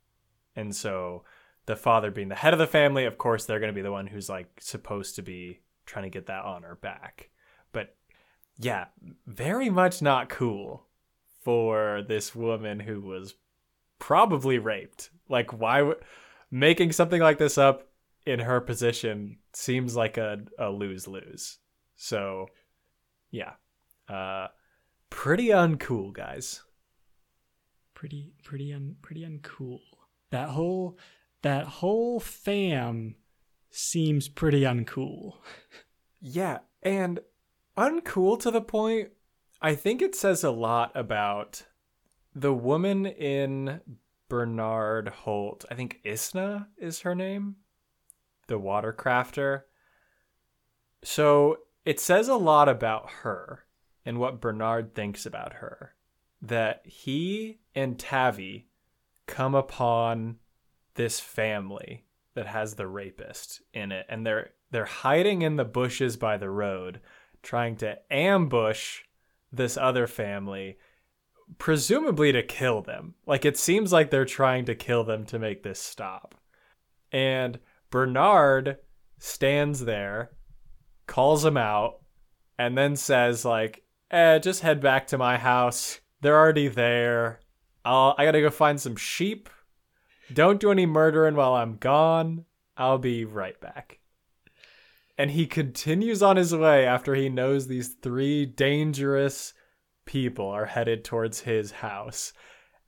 [0.56, 1.24] And so
[1.66, 3.92] the father being the head of the family, of course they're going to be the
[3.92, 7.28] one who's like supposed to be trying to get that honor back.
[7.72, 7.96] But
[8.58, 8.86] yeah,
[9.26, 10.86] very much not cool
[11.42, 13.34] for this woman who was
[13.98, 15.10] probably raped.
[15.28, 15.98] Like why would
[16.50, 17.88] making something like this up
[18.26, 21.58] in her position seems like a a lose-lose.
[21.96, 22.46] So
[23.30, 23.52] yeah.
[24.08, 24.48] Uh
[25.10, 26.62] pretty uncool, guys.
[27.94, 29.80] pretty pretty un pretty uncool
[30.30, 30.98] that whole
[31.42, 33.16] that whole fam
[33.70, 35.34] seems pretty uncool
[36.20, 37.20] Yeah, and
[37.78, 39.10] uncool to the point.
[39.62, 41.64] I think it says a lot about
[42.34, 43.80] the woman in
[44.28, 45.64] Bernardholt.
[45.70, 47.56] I think Isana is her name,
[48.48, 49.62] the water crafter.
[51.02, 53.64] So it says a lot about her
[54.04, 55.94] and what Bernard thinks about her.
[56.42, 58.68] That he and Tavi
[59.26, 60.36] come upon
[60.94, 66.16] this family that has the rapist in it and they're they're hiding in the bushes
[66.16, 67.00] by the road
[67.48, 69.00] trying to ambush
[69.50, 70.76] this other family
[71.56, 73.14] presumably to kill them.
[73.26, 76.34] Like it seems like they're trying to kill them to make this stop.
[77.10, 77.58] And
[77.90, 78.76] bernard
[79.18, 80.32] stands there
[81.06, 82.00] calls them out
[82.58, 86.00] and then says like eh just head back to my house.
[86.20, 87.40] They're already there.
[87.82, 89.48] I'll, i gotta go find some sheep.
[90.30, 92.44] Don't do any murdering while I'm gone.
[92.76, 93.97] I'll be right back.
[95.18, 99.52] And he continues on his way after he knows these three dangerous
[100.06, 102.32] people are headed towards his house.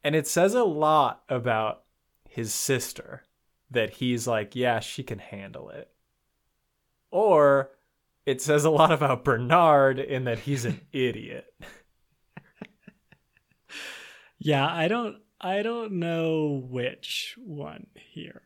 [0.05, 1.83] And it says a lot about
[2.29, 3.25] his sister
[3.71, 5.91] that he's like, yeah, she can handle it.
[7.11, 7.71] Or
[8.25, 11.53] it says a lot about Bernard in that he's an idiot.
[14.43, 18.43] yeah i don't i don't know which one here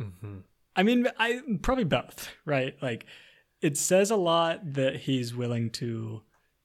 [0.00, 0.38] Mm-hmm.
[0.76, 2.74] I mean i probably both right?
[2.82, 3.06] Like
[3.60, 6.22] it says a lot that he's willing to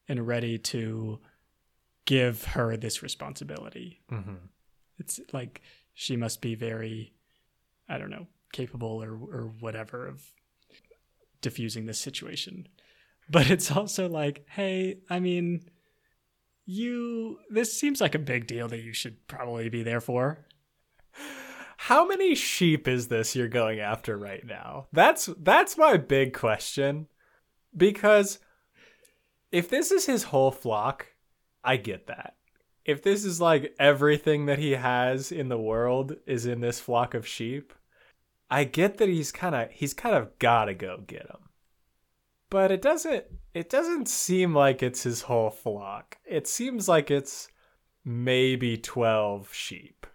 [0.08, 1.20] and ready to
[2.06, 4.02] give her this responsibility.
[4.12, 4.36] Mm-hmm.
[4.98, 5.62] it's like
[5.94, 7.14] she must be very
[7.88, 10.24] i don't know capable or or whatever of
[11.42, 12.68] diffusing this situation.
[13.32, 15.70] But it's also like hey i mean
[16.66, 20.46] you this seems like a big deal that you should probably be there for
[21.90, 24.86] How many sheep is this you're going after right now?
[24.94, 27.08] That's that's my big question.
[27.76, 28.38] Because
[29.52, 31.08] if this is his whole flock,
[31.64, 32.36] I get that.
[32.86, 37.16] If this is like everything that he has in the world is in this flock
[37.16, 37.74] of sheep,
[38.52, 41.50] I get that he's kind of he's kind of got to go get him.
[42.52, 43.26] But it doesn't
[43.56, 46.20] it doesn't seem like it's his whole flock.
[46.24, 47.48] It seems like it's
[48.06, 50.06] maybe 12 sheep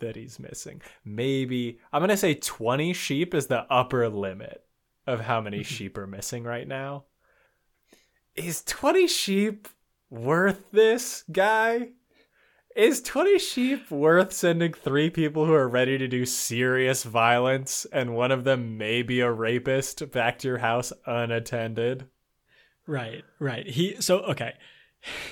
[0.00, 0.82] that he's missing.
[1.04, 4.64] Maybe I'm to say 20 sheep is the upper limit
[5.06, 7.04] of how many sheep are missing right now.
[8.34, 9.68] Is 20 sheep
[10.08, 11.90] worth this, guy?
[12.76, 18.14] Is 20 sheep worth sending three people who are ready to do serious violence and
[18.14, 22.06] one of them may be a rapist back to your house unattended?
[22.86, 23.66] Right, right.
[23.66, 24.54] He so okay.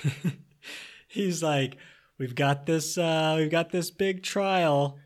[1.07, 1.77] He's like,
[2.19, 4.99] we've got this uh we've got this big trial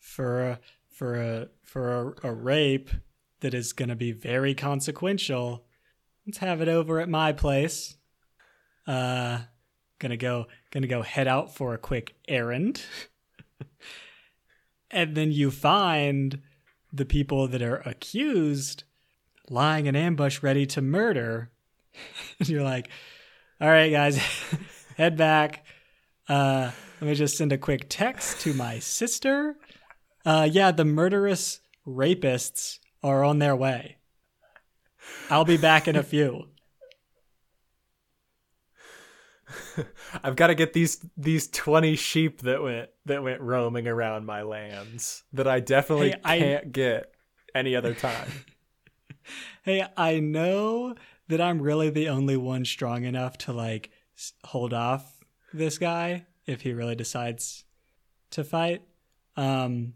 [0.00, 2.90] for a for a for a, a rape
[3.40, 5.66] that is going to be very consequential.
[6.26, 7.96] Let's have it over at my place.
[8.86, 9.40] Uh
[9.98, 12.82] gonna go gonna go head out for a quick errand
[14.90, 16.42] and then you find
[16.92, 18.84] the people that are accused
[19.48, 21.50] lying in ambush ready to murder
[22.38, 22.90] and you're like
[23.60, 24.18] all right guys
[24.98, 25.64] head back
[26.28, 29.56] uh let me just send a quick text to my sister.
[30.24, 33.96] Uh yeah the murderous rapists are on their way.
[35.30, 36.48] I'll be back in a few.
[40.24, 44.42] I've got to get these these 20 sheep that went that went roaming around my
[44.42, 47.12] lands that I definitely Hey, I- can't get
[47.54, 48.30] any other time.
[49.64, 50.94] Hey, I know
[51.26, 53.90] that I'm really the only one strong enough to like
[54.44, 55.15] hold off
[55.56, 57.64] this guy if he really decides
[58.30, 58.82] to fight.
[59.36, 59.94] Um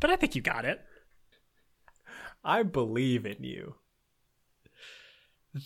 [0.00, 0.80] but I think you got it.
[2.44, 3.74] I believe in you.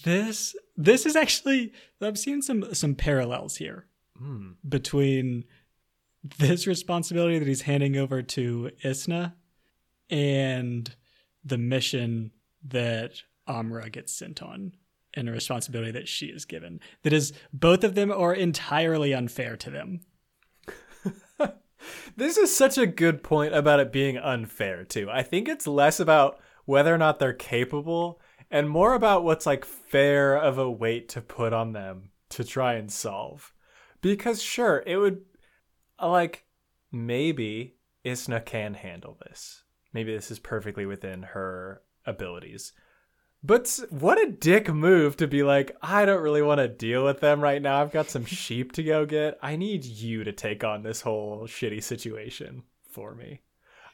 [0.05, 3.87] This this is actually I've seen some some parallels here
[4.19, 4.53] Hmm.
[4.69, 5.45] between
[6.39, 9.33] this responsibility that he's handing over to Isana
[10.11, 10.95] and
[11.45, 12.31] the mission
[12.69, 13.15] that
[13.49, 14.73] Amara gets sent on
[15.15, 16.81] and a responsibility that she is given.
[17.03, 20.01] That is both of them are entirely unfair to them.
[22.17, 25.09] This is such a good point about it being unfair too.
[25.11, 28.21] I think it's less about whether or not they're capable
[28.51, 32.75] and more about what's like fair of a weight to put on them to try
[32.75, 33.53] and solve.
[34.01, 35.23] Because sure, it would
[36.01, 36.45] like
[36.91, 39.65] maybe Isana can handle this.
[39.93, 42.73] Maybe this is perfectly within her abilities.
[43.45, 47.21] But what a dick move to be like, I don't really want to deal with
[47.21, 47.81] them right now.
[47.81, 49.37] I've got some sheep to go get.
[49.43, 53.41] I need you to take on this whole shitty situation for me.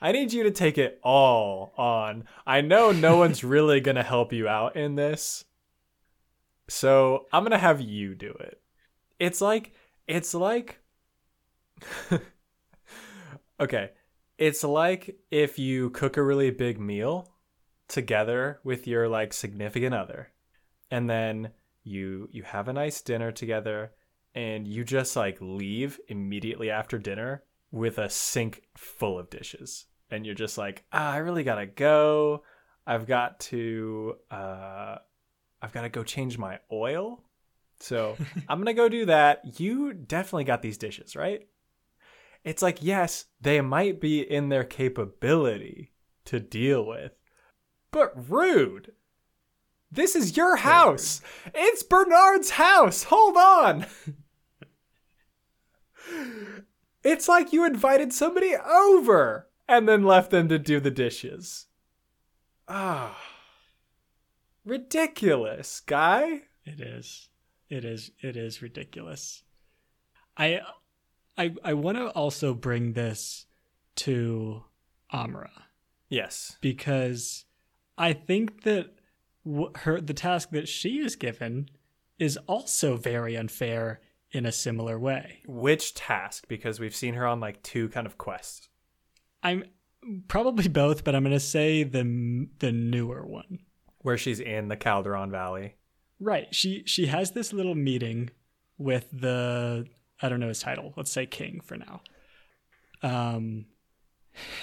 [0.03, 2.25] I need you to take it all on.
[2.47, 5.45] I know no one's really going to help you out in this.
[6.69, 8.61] So, I'm going to have you do it.
[9.19, 9.73] It's like
[10.07, 10.81] it's like
[13.61, 13.91] Okay.
[14.37, 17.29] It's like if you cook a really big meal
[17.89, 20.31] together with your like significant other.
[20.91, 21.51] And then
[21.83, 23.93] you you have a nice dinner together
[24.35, 29.87] and you just like leave immediately after dinner with a sink full of dishes.
[30.11, 32.43] And you're just like ah, i really gotta go.
[32.87, 34.97] I've got to uh
[35.61, 37.25] i've got to go change my oil.
[37.81, 38.17] So
[38.49, 39.59] i'm gonna go do that.
[39.59, 41.49] You definitely got these dishes right?
[42.45, 45.93] It's like yes they might be in their capability
[46.27, 47.13] to deal with
[47.91, 48.93] but rude.
[49.91, 51.21] This is your house.
[51.55, 53.05] It's Bernard's house.
[53.05, 53.87] Hold on.
[57.03, 61.67] it's like you invited somebody over and then left them to do the dishes.
[62.69, 63.19] Ah.
[64.65, 66.43] Ridiculous, guy.
[66.65, 67.29] It is.
[67.71, 68.11] It is.
[68.21, 69.43] It is ridiculous.
[70.37, 70.61] I,
[71.37, 73.47] I, I want to also bring this
[73.97, 74.65] to
[75.13, 75.65] Amara
[76.09, 76.57] Yes.
[76.61, 77.45] because
[77.99, 78.95] I think that
[79.77, 81.69] her the task that she is given
[82.19, 84.01] is also very unfair
[84.31, 85.41] in a similar way.
[85.47, 86.47] Which task?
[86.49, 88.69] Because we've seen her on like two kind of quests.
[89.43, 89.65] I'm
[90.29, 93.61] probably both, but I'm going to say the the newer one.
[94.03, 95.75] Where she's in the Calderon Valley.
[96.21, 96.55] Right.
[96.55, 98.31] She she has this little meeting
[98.77, 99.87] with the
[100.23, 100.95] I don't know his title.
[100.97, 102.03] Let's say king for now.
[103.03, 103.67] Um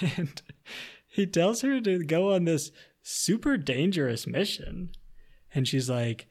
[0.00, 0.40] and
[1.06, 2.72] he tells her to go on this
[3.06, 4.90] super dangerous mission.
[5.54, 6.26] And she's like,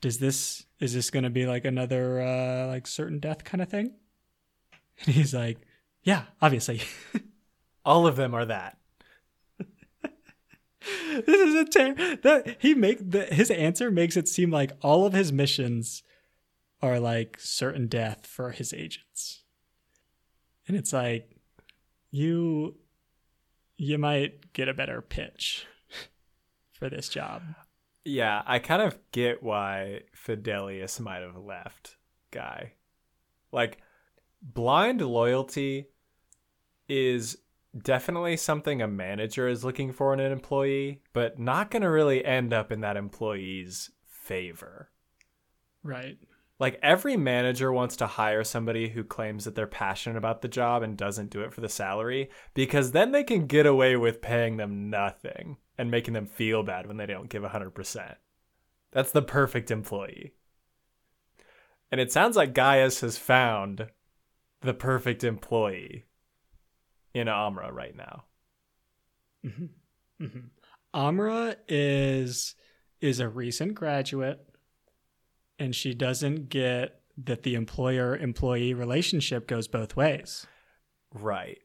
[0.00, 3.68] "Does this is this going to be like another uh like certain death kind of
[3.68, 3.94] thing?"
[5.04, 5.58] And he's like,
[6.02, 6.82] "Yeah, obviously."
[7.84, 8.78] All of them are that.
[11.26, 15.06] this is a ter- that he make the, his answer makes it seem like all
[15.06, 16.02] of his missions
[16.82, 19.42] are like certain death for his agents
[20.66, 21.36] and it's like
[22.10, 22.76] you
[23.76, 25.66] you might get a better pitch
[26.80, 27.42] for this job.
[28.04, 31.96] Yeah, I kind of get why Fidelias might have left
[32.32, 32.70] Gaius.
[33.52, 33.78] Like,
[34.42, 35.88] blind loyalty
[36.88, 37.36] is
[37.76, 42.24] definitely something a manager is looking for in an employee, but not going to really
[42.24, 44.90] end up in that employee's favor.
[45.82, 46.18] Right.
[46.60, 50.82] Like every manager wants to hire somebody who claims that they're passionate about the job
[50.82, 54.58] and doesn't do it for the salary because then they can get away with paying
[54.58, 58.14] them nothing and making them feel bad when they don't give 100%.
[58.92, 60.34] That's the perfect employee.
[61.90, 63.88] And it sounds like Gaius has found
[64.60, 66.04] the perfect employee
[67.14, 68.24] in Amara right now.
[69.46, 70.24] Mm-hmm.
[70.24, 70.38] Mm-hmm.
[70.92, 72.54] Amara is
[73.00, 74.44] is a recent graduate
[75.60, 80.46] and she doesn't get that the employer employee relationship goes both ways.
[81.14, 81.58] Right.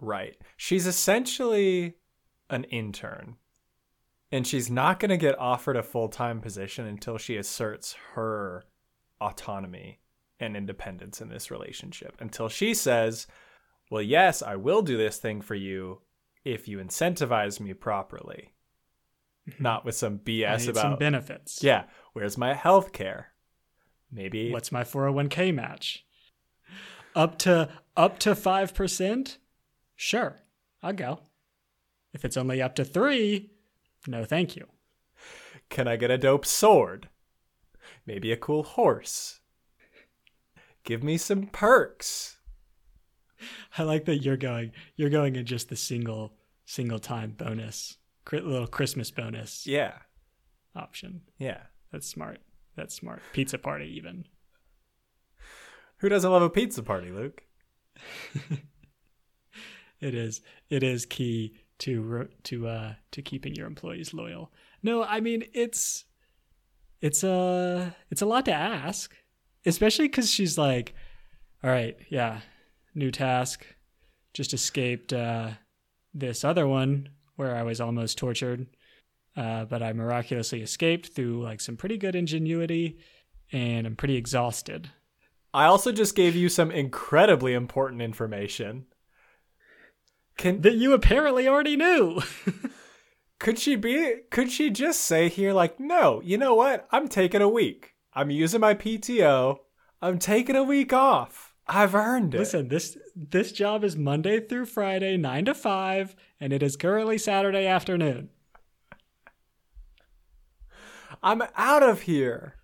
[0.00, 0.36] Right.
[0.56, 1.94] She's essentially
[2.50, 3.36] an intern.
[4.32, 8.64] And she's not going to get offered a full time position until she asserts her
[9.20, 10.00] autonomy
[10.40, 12.16] and independence in this relationship.
[12.18, 13.26] Until she says,
[13.90, 16.00] Well, yes, I will do this thing for you
[16.44, 18.54] if you incentivize me properly.
[19.48, 19.62] Mm-hmm.
[19.62, 21.64] not with some BS about some benefits.
[21.64, 21.84] Yeah.
[22.12, 23.31] Where's my health care?
[24.12, 26.04] Maybe what's my 401k match?
[27.14, 29.36] Up to up to 5%?
[29.96, 30.36] Sure.
[30.82, 31.20] I'll go.
[32.12, 33.50] If it's only up to 3,
[34.06, 34.66] no thank you.
[35.70, 37.08] Can I get a dope sword?
[38.06, 39.40] Maybe a cool horse.
[40.84, 42.38] Give me some perks.
[43.78, 46.34] I like that you're going you're going in just the single
[46.64, 47.96] single time bonus.
[48.30, 49.66] Little Christmas bonus.
[49.66, 49.94] Yeah.
[50.76, 51.22] Option.
[51.38, 51.62] Yeah.
[51.90, 52.40] That's smart.
[52.76, 53.22] That's smart.
[53.32, 54.24] Pizza party, even.
[55.98, 57.42] Who doesn't love a pizza party, Luke?
[60.00, 60.40] it is.
[60.68, 64.52] It is key to to uh to keeping your employees loyal.
[64.82, 66.04] No, I mean it's
[67.00, 69.14] it's a it's a lot to ask,
[69.66, 70.94] especially because she's like,
[71.62, 72.40] all right, yeah,
[72.94, 73.66] new task,
[74.34, 75.50] just escaped uh,
[76.14, 78.66] this other one where I was almost tortured
[79.36, 82.98] uh, but I miraculously escaped through like some pretty good ingenuity,
[83.50, 84.90] and I'm pretty exhausted.
[85.54, 88.86] I also just gave you some incredibly important information.
[90.36, 92.22] Can that you apparently already knew.
[93.38, 96.86] could she be could she just say here like, "No, you know what?
[96.90, 97.94] I'm taking a week.
[98.14, 99.58] I'm using my PTO.
[100.00, 101.54] I'm taking a week off.
[101.66, 106.52] I've earned it." Listen, this this job is Monday through Friday, 9 to 5, and
[106.52, 108.30] it is currently Saturday afternoon.
[111.22, 112.56] I'm out of here.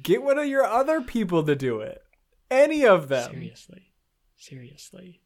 [0.00, 2.02] Get one of your other people to do it.
[2.50, 3.30] Any of them.
[3.32, 3.92] Seriously.
[4.36, 5.20] Seriously.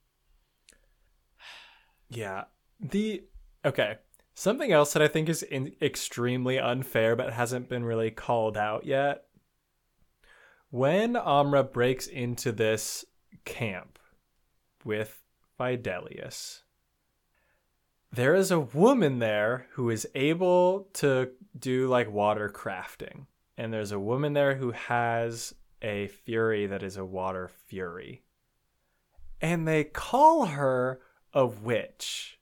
[2.09, 2.45] Yeah.
[2.81, 3.25] The
[3.65, 3.97] okay.
[4.35, 8.85] Something else that I think is in, extremely unfair but hasn't been really called out
[8.85, 9.25] yet.
[10.71, 13.05] When Amara breaks into this
[13.45, 13.99] camp
[14.85, 15.23] with
[15.59, 16.63] Fidelias,
[18.11, 23.27] there is a woman there who is able to do like water crafting.
[23.57, 28.23] And there's a woman there who has a fury that is a water fury.
[29.41, 31.01] And they call her
[31.33, 32.39] a witch.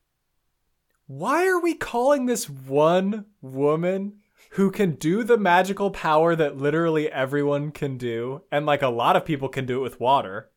[1.07, 7.11] Why are we calling this one woman who can do the magical power that literally
[7.11, 10.51] everyone can do, and like a lot of people can do it with water?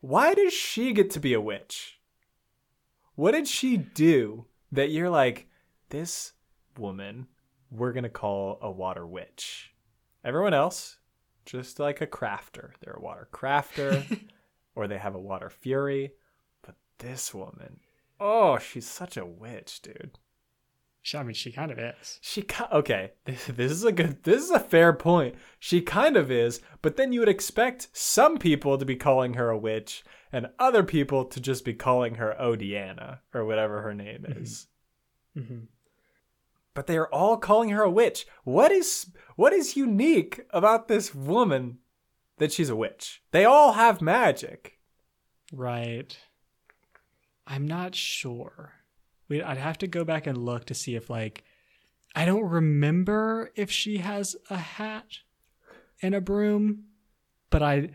[0.00, 2.00] Why does she get to be a witch?
[3.14, 5.48] What did she do that you're like,
[5.90, 6.32] this
[6.78, 7.26] woman,
[7.72, 9.74] we're going to call a water witch?
[10.24, 10.98] Everyone else,
[11.46, 12.72] just like a crafter.
[12.80, 14.20] They're a water crafter
[14.74, 16.12] or they have a water fury.
[16.64, 17.80] But this woman,
[18.20, 20.18] oh, she's such a witch, dude.
[21.14, 22.18] I mean, she kind of is.
[22.22, 23.12] She okay.
[23.24, 24.22] This, this is a good.
[24.22, 25.34] This is a fair point.
[25.58, 29.50] She kind of is, but then you would expect some people to be calling her
[29.50, 34.24] a witch, and other people to just be calling her Odiana or whatever her name
[34.28, 34.42] mm-hmm.
[34.42, 34.68] is.
[35.36, 35.64] Mm-hmm.
[36.74, 38.26] But they are all calling her a witch.
[38.44, 41.78] What is what is unique about this woman
[42.38, 43.22] that she's a witch?
[43.30, 44.78] They all have magic.
[45.52, 46.16] Right.
[47.46, 48.72] I'm not sure.
[49.28, 51.44] We, I'd have to go back and look to see if like
[52.14, 55.18] I don't remember if she has a hat
[56.00, 56.84] and a broom,
[57.50, 57.90] but I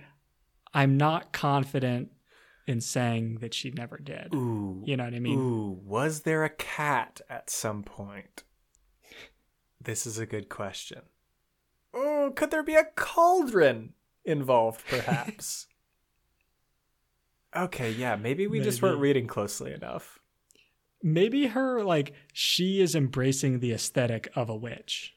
[0.74, 2.12] I'm not confident
[2.68, 4.34] in saying that she never did.
[4.34, 4.84] Ooh.
[4.86, 5.40] You know what I mean?
[5.40, 8.44] Ooh, was there a cat at some point?
[9.88, 11.02] This is a good question.
[11.94, 13.94] Oh, could there be a cauldron
[14.26, 15.68] involved perhaps?
[17.56, 18.70] okay, yeah, maybe we maybe.
[18.70, 20.20] just weren't reading closely enough.
[21.02, 25.16] maybe her like she is embracing the aesthetic of a witch.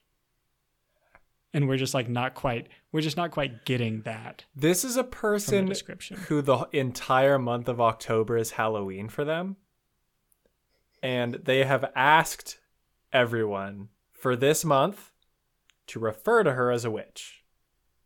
[1.52, 5.02] And we're just like not quite we're just not quite getting that This is a
[5.02, 6.16] person description.
[6.28, 9.56] who the entire month of October is Halloween for them.
[11.02, 12.60] And they have asked
[13.12, 13.88] everyone
[14.20, 15.12] for this month
[15.88, 17.44] to refer to her as a witch.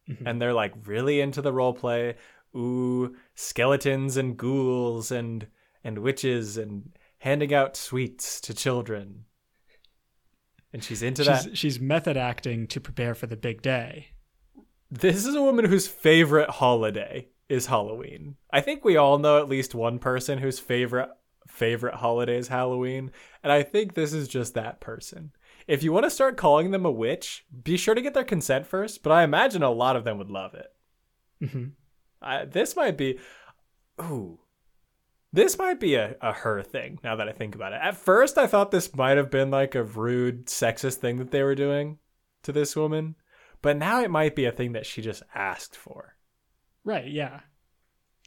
[0.08, 0.26] Mhm.
[0.26, 2.16] And they're like really into the role play.
[2.56, 5.48] Ooh, skeletons and ghouls and
[5.82, 9.24] and witches and handing out sweets to children.
[10.72, 11.44] And she's into that.
[11.44, 14.08] She's, she's method acting to prepare for the big day.
[14.90, 18.36] This is a woman whose favorite holiday is Halloween.
[18.50, 21.10] I think we all know at least one person whose favorite
[21.46, 23.12] favorite holiday is Halloween,
[23.42, 25.32] and I think this is just that person.
[25.66, 28.66] If you want to start calling them a witch, be sure to get their consent
[28.66, 31.48] first, but I imagine a lot of them would love it.
[31.50, 31.66] hmm
[32.20, 33.18] I, this might be
[34.00, 34.40] ooh.
[35.32, 37.80] This might be a, a her thing now that I think about it.
[37.82, 41.42] At first I thought this might have been like a rude sexist thing that they
[41.42, 41.98] were doing
[42.44, 43.16] to this woman,
[43.60, 46.16] but now it might be a thing that she just asked for.
[46.84, 47.40] Right, yeah.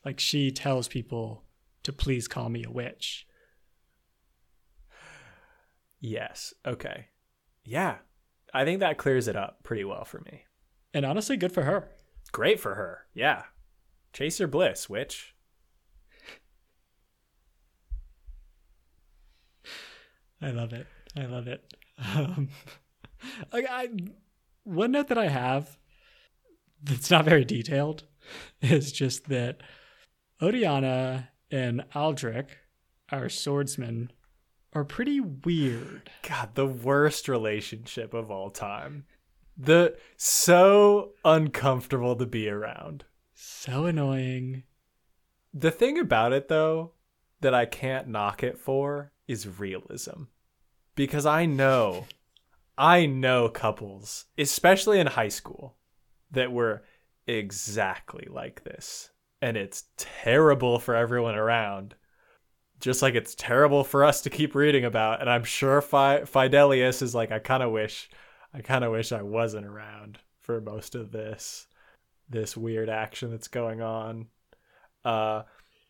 [0.03, 1.43] Like she tells people
[1.83, 3.25] to please call me a witch.
[5.99, 6.53] Yes.
[6.65, 7.07] Okay.
[7.67, 7.97] Yeah.
[8.53, 10.45] I think that clears it up pretty well for me.
[10.93, 11.89] And honestly, good for her.
[12.31, 13.01] Great for her.
[13.13, 13.43] Yeah.
[14.13, 15.35] Chase your bliss, witch.
[20.41, 20.87] I love it.
[21.17, 21.73] I love it.
[22.15, 22.49] Um,
[23.51, 23.87] I, I,
[24.63, 25.77] one note that I have
[26.81, 28.05] that's not very detailed
[28.61, 29.57] is just that
[30.41, 32.47] Odiana and Aldrick,
[33.11, 34.11] our swordsman,
[34.73, 36.09] are pretty weird.
[36.27, 39.05] God, the worst relationship of all time.
[39.57, 43.05] The so uncomfortable to be around.
[43.33, 44.63] So annoying.
[45.53, 46.93] The thing about it though
[47.41, 50.23] that I can't knock it for is realism.
[50.95, 52.05] Because I know
[52.77, 55.77] I know couples, especially in high school,
[56.29, 56.83] that were
[57.25, 59.09] exactly like this.
[59.41, 61.95] And it's terrible for everyone around.
[62.79, 65.21] Just like it's terrible for us to keep reading about.
[65.21, 68.09] And I'm sure Fi- Fidelias is like, I kind of wish,
[68.53, 71.67] I kind of wish I wasn't around for most of this,
[72.29, 74.27] this weird action that's going on.
[75.03, 75.43] Uh,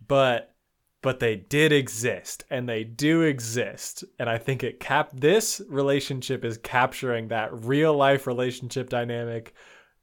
[0.06, 0.54] but
[1.02, 6.44] but they did exist and they do exist and i think it cap this relationship
[6.44, 9.54] is capturing that real life relationship dynamic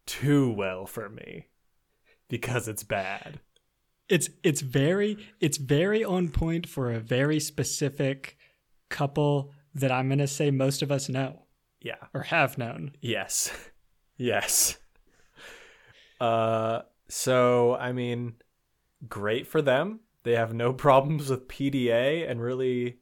[0.07, 1.47] too well for me
[2.28, 3.41] because it's bad
[4.09, 8.36] It's it's very it's very on point for a very specific
[8.90, 11.42] couple that I'm gonna say most of us know.
[11.80, 11.96] Yeah.
[12.12, 12.92] Or have known.
[13.00, 13.50] yes.
[14.16, 14.78] Yes.
[16.20, 18.34] Uh so i mean
[19.09, 20.00] great for them.
[20.22, 22.98] They have no problems with pda and really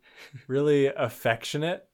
[0.49, 1.87] really affectionate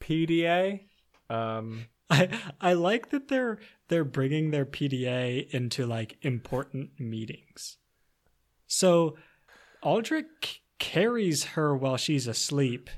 [0.00, 0.80] pda
[1.28, 2.28] um I
[2.60, 7.78] I like that they're they're bringing their PDA into like important meetings.
[8.66, 9.16] So
[9.82, 12.90] Aldrick carries her while she's asleep,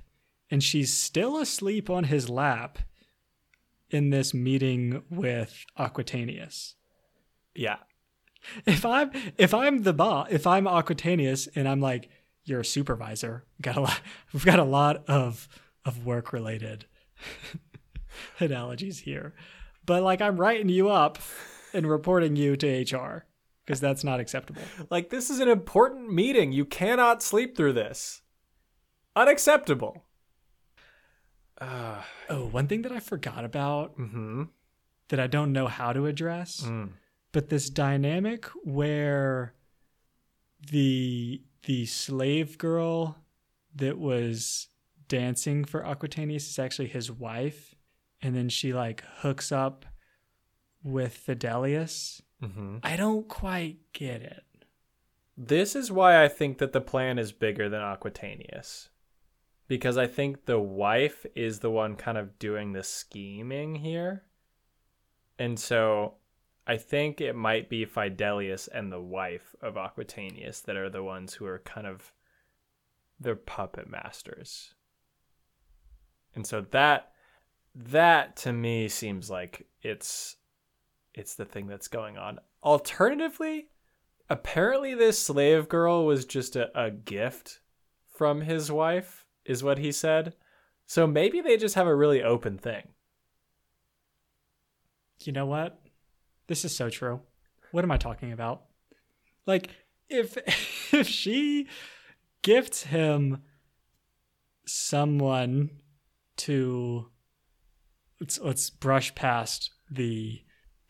[0.50, 2.78] and she's still asleep on his lap
[3.90, 6.74] in this meeting with Aquitainus.
[7.54, 7.78] yeah
[8.66, 12.08] If I'm if I'm the boss, if I'm Aquitainus, and I'm like,
[12.44, 14.00] you're a supervisor, got a lot,
[14.32, 15.48] we've got a lot of
[15.84, 16.86] of work related
[18.40, 19.34] analogies here,
[19.84, 21.18] but like I'm writing you up
[21.72, 23.26] and reporting you to HR
[23.66, 24.62] because that's not acceptable.
[24.90, 26.52] Like, this is an important meeting.
[26.52, 28.22] You cannot sleep through this.
[29.16, 30.04] Unacceptable.
[31.60, 34.44] Uh, Oh, one thing that I forgot about mm-hmm.
[35.08, 36.90] that I don't know how to address, Mm.
[37.32, 39.54] but this dynamic where
[40.70, 43.16] the the slave girl
[43.74, 44.68] that was
[45.08, 47.74] dancing for Aquitainus is actually his wife,
[48.22, 49.84] and then she like hooks up
[50.82, 52.20] with Fidelias.
[52.42, 52.78] Mm-hmm.
[52.82, 54.44] I don't quite get it.
[55.36, 58.88] This is why I think that the plan is bigger than Aquitainus.
[59.68, 64.22] Because I think the wife is the one kind of doing the scheming here.
[65.38, 66.14] And so
[66.66, 71.34] I think it might be Fidelias and the wife of Aquitainus that are the ones
[71.34, 72.12] who are kind of
[73.20, 74.74] their puppet masters.
[76.34, 77.12] And so that
[77.74, 80.36] that to me seems like it's
[81.16, 82.38] it's the thing that's going on.
[82.62, 83.68] Alternatively,
[84.30, 87.60] apparently this slave girl was just a, a gift
[88.08, 90.34] from his wife is what he said
[90.86, 92.88] so maybe they just have a really open thing
[95.24, 95.80] You know what?
[96.46, 97.20] This is so true.
[97.72, 98.64] What am I talking about?
[99.46, 99.70] Like
[100.08, 100.36] if
[100.92, 101.66] if she
[102.42, 103.42] gifts him
[104.66, 105.70] someone
[106.36, 107.10] to
[108.20, 110.42] let's let's brush past the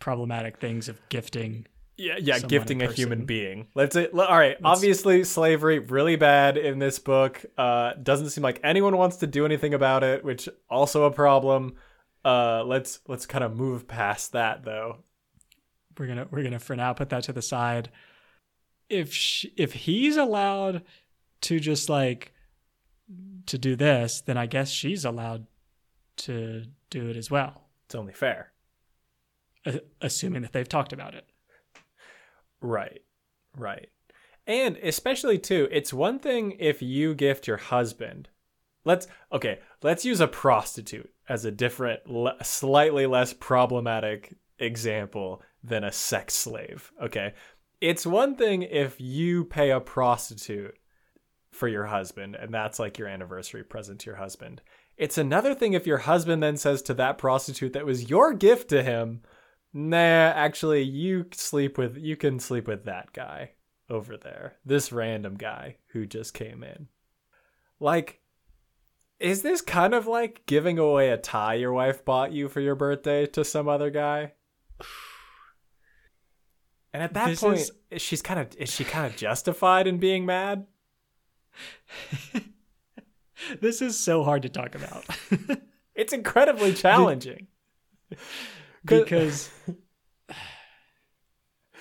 [0.06, 3.66] problematic things of gifting Yeah, yeah, gifting in a human being.
[3.74, 4.56] Let's say, all right.
[4.62, 7.44] obviously, slavery really bad in this book.
[7.58, 11.74] Uh, doesn't seem like anyone wants to do anything about it, which also a problem.
[12.24, 14.98] Uh, let's let's kind of move past that though.
[15.98, 17.88] we're gonna we're gonna for now put that to the side.
[18.88, 20.82] If sh if he's allowed
[21.40, 22.32] to just like
[23.46, 25.46] to do this, then I guess she's allowed
[26.18, 28.55] to do it as well, It's only fair, a-
[30.00, 31.26] assuming that they've talked about it.
[32.60, 33.02] right?
[33.56, 33.88] Right.
[34.46, 38.28] And especially too, it's one thing if you gift your husband.
[38.84, 45.82] Let's okay, let's use a prostitute as a different le- slightly less problematic example than
[45.82, 47.34] a sex slave, okay?
[47.80, 50.76] It's one thing if you pay a prostitute
[51.50, 54.62] for your husband and that's like your anniversary present to your husband.
[54.96, 58.70] It's another thing if your husband then says to that prostitute that was your gift
[58.70, 59.22] to him,
[59.76, 63.52] "Nah, actually you sleep with you can sleep with that guy."
[63.88, 64.56] over there.
[64.64, 66.88] This random guy who just came in.
[67.78, 68.20] Like,
[69.20, 72.74] is this kind of like giving away a tie your wife bought you for your
[72.74, 74.32] birthday to some other guy?
[76.92, 79.98] And at that This point, is- she's kind of is she kind of justified in
[79.98, 80.66] being mad?
[83.60, 85.04] This is so hard to talk about
[85.94, 87.46] It's incredibly challenging.
[88.86, 89.50] because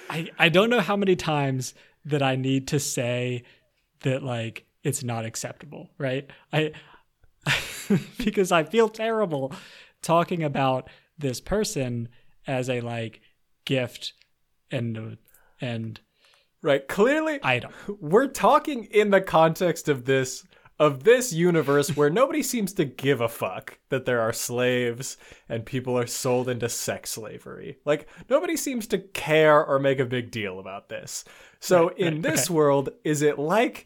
[0.10, 1.74] I I don't know how many times
[2.06, 3.44] that I need to say
[4.02, 6.30] that like it's not acceptable, right?
[6.54, 6.74] I
[8.18, 9.54] because I feel terrible
[10.02, 12.10] talking about this person
[12.48, 13.22] as a like
[13.66, 14.14] gift
[14.72, 15.18] and
[15.62, 16.00] and
[16.62, 17.72] right, clearly item.
[18.00, 20.44] we're talking in the context of this
[20.78, 25.16] of this universe where nobody seems to give a fuck that there are slaves
[25.48, 27.78] and people are sold into sex slavery.
[27.86, 31.24] Like nobody seems to care or make a big deal about this.
[31.62, 32.54] So Right, in right, this okay.
[32.54, 33.86] world, is it like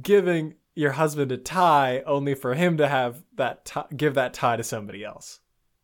[0.00, 4.56] giving your husband a tie only for him to have that tie, give that tie
[4.56, 5.40] to somebody else?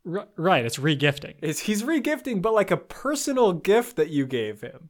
[0.09, 1.33] R- right, it's regifting.
[1.41, 4.89] Is he's regifting but like a personal gift that you gave him.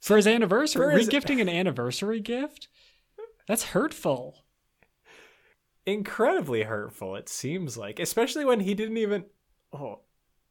[0.00, 2.66] For his anniversary, For his- regifting an anniversary gift?
[3.46, 4.43] That's hurtful.
[5.86, 9.24] Incredibly hurtful it seems like especially when he didn't even
[9.72, 10.00] oh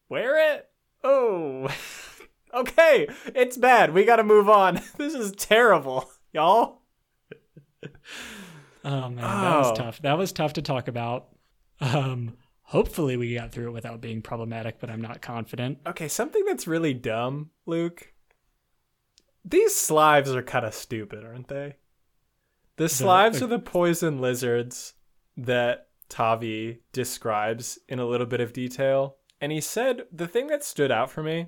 [0.09, 0.69] wear it
[1.03, 1.67] oh
[2.53, 6.81] okay it's bad we gotta move on this is terrible y'all
[8.86, 9.75] Oh man, that was Oh.
[9.75, 10.01] tough.
[10.01, 11.29] That was tough to talk about.
[11.79, 15.77] Um, hopefully we got through it without being problematic, but I'm not confident.
[15.88, 18.11] okay something that's really dumb luke
[19.45, 21.75] these slives are kind of stupid aren't they
[22.75, 24.93] the slives the- are the poison lizards
[25.38, 30.63] that tavi describes in a little bit of detail and he said the thing that
[30.63, 31.47] stood out for me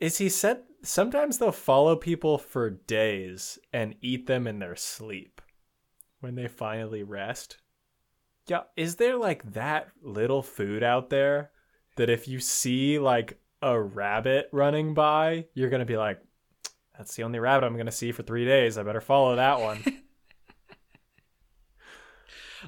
[0.00, 5.40] is he said sometimes they'll follow people for days and eat them in their sleep
[6.20, 7.58] when they finally rest.
[8.46, 11.50] Yeah, is there like that little food out there
[11.96, 16.20] that if you see like a rabbit running by, you're going to be like,
[16.96, 18.76] that's the only rabbit I'm going to see for three days.
[18.76, 19.82] I better follow that one.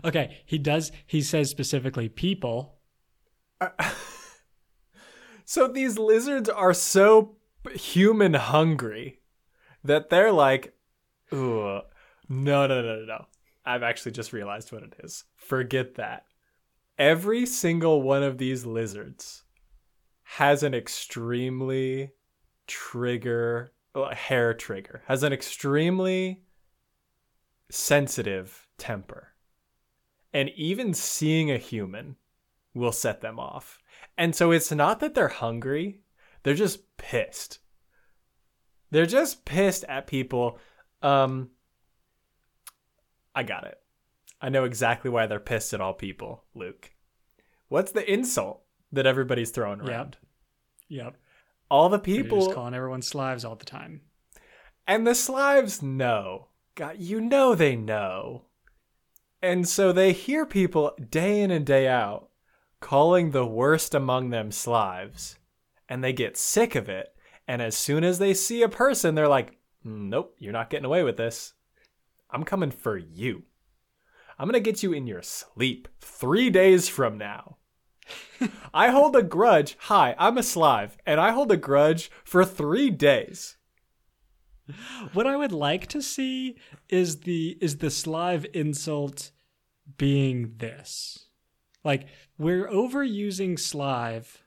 [0.05, 0.93] Okay, he does.
[1.07, 2.77] He says specifically people.
[5.49, 7.37] So these lizards are so
[7.73, 9.21] human hungry
[9.85, 10.77] that they're like,
[11.33, 11.83] ooh,
[12.29, 13.27] no, no, no, no, no.
[13.65, 15.23] I've actually just realized what it is.
[15.37, 16.25] Forget that.
[16.99, 19.45] Every single one of these lizards
[20.25, 22.11] has an extremely
[22.67, 23.71] trigger,
[24.15, 26.43] hair trigger, has an extremely
[27.71, 29.29] sensitive temper.
[30.37, 32.17] And even seeing a human
[32.75, 33.79] will set them off.
[34.19, 36.03] And so it's not that they're hungry,
[36.43, 37.61] they're just pissed.
[38.91, 40.59] They're just pissed at people.
[41.01, 41.53] Um
[43.35, 43.81] I got it.
[44.39, 46.91] I know exactly why they're pissed at all people, Luke.
[47.69, 48.61] What's the insult
[48.93, 50.19] that everybody's throwing around?
[50.89, 51.17] Yep.
[51.71, 54.03] All the They're people just calling everyone slaves all the time.
[54.87, 56.49] And the Slives know.
[56.75, 58.46] God, you know they know.
[59.43, 62.31] And so they hear people day in and day out
[62.81, 65.39] calling the worst among them Slives,
[65.89, 67.15] and they get sick of it.
[67.49, 71.03] And as soon as they see a person, they're like, nope, you're not getting away
[71.03, 71.55] with this.
[72.31, 73.45] I'm coming for you.
[74.39, 77.57] I'm going to get you in your sleep three days from now.
[78.75, 79.77] I hold a grudge.
[79.83, 83.57] Hi, I'm a Slive, and I hold a grudge for three days.
[85.13, 86.57] What I would like to see
[86.89, 89.31] is the is the Slive insult
[89.97, 91.27] being this.
[91.85, 92.07] Like
[92.39, 94.39] we're overusing Slive.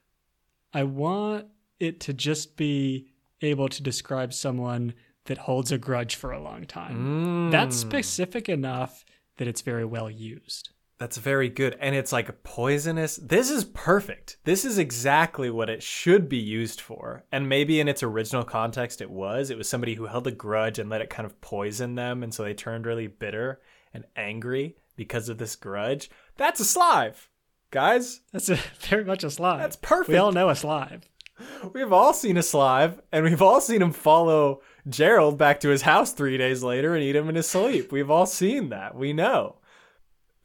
[0.74, 1.47] I want
[1.80, 3.07] it to just be
[3.41, 4.93] able to describe someone
[5.26, 7.49] that holds a grudge for a long time.
[7.51, 7.88] That's Mm.
[7.88, 9.05] specific enough
[9.38, 10.70] that it's very well used.
[11.00, 11.78] That's very good.
[11.80, 13.16] And it's like poisonous.
[13.16, 14.36] This is perfect.
[14.43, 17.24] This is exactly what it should be used for.
[17.32, 19.50] And maybe in its original context, it was.
[19.50, 22.22] It was somebody who held a grudge and let it kind of poison them.
[22.22, 23.62] And so they turned really bitter
[23.93, 26.10] and angry because of this grudge.
[26.36, 27.30] That's a Slive,
[27.72, 28.20] guys.
[28.34, 29.60] That's a, very much a Slive.
[29.60, 30.10] That's perfect.
[30.10, 31.04] We all know a Slive.
[31.74, 35.84] We've all seen a Slive, and we've all seen him follow Gerald back to his
[35.84, 37.93] house three days later and eat him in his sleep.
[37.93, 38.93] We've all seen that.
[38.93, 39.56] We know.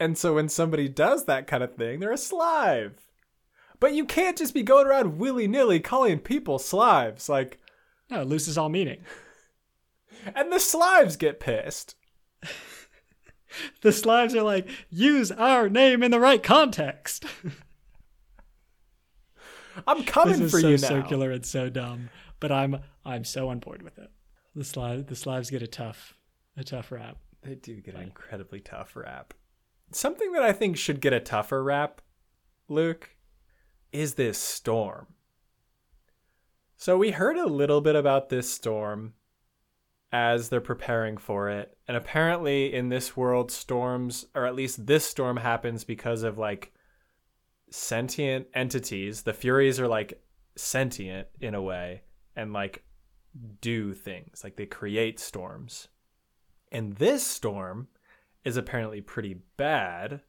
[0.04, 3.08] And so when somebody does that kind of thing, they're a Slive.
[3.80, 7.30] But you can't just be going around willy nilly calling people Slives.
[7.30, 7.58] Like,
[8.10, 8.98] No, it loses all meaning.
[10.36, 11.94] and the Slives get pissed.
[13.80, 17.24] The Slives are like, use our name in the right context.
[19.86, 20.88] I'm coming this is for so you now.
[20.88, 24.10] circular and so dumb, but I'm I'm so on board with it.
[24.54, 26.12] The Slive the Slives get a tough
[26.58, 27.16] a tough rap.
[27.42, 29.32] They do get an incredibly tough rap.
[29.90, 32.00] Something that I think should get a tougher rap,
[32.68, 33.16] Luke,
[33.92, 35.06] is this storm.
[36.76, 39.14] So we heard a little bit about this storm
[40.12, 41.76] as they're preparing for it.
[41.88, 46.72] And apparently in this world storms or at least this storm happens because of like
[47.70, 49.22] sentient entities.
[49.22, 50.22] The Furies are like
[50.56, 52.02] sentient in a way
[52.36, 52.84] and like
[53.60, 54.42] do things.
[54.44, 55.88] Like they create storms.
[56.70, 57.88] And this storm
[58.44, 60.20] is apparently pretty bad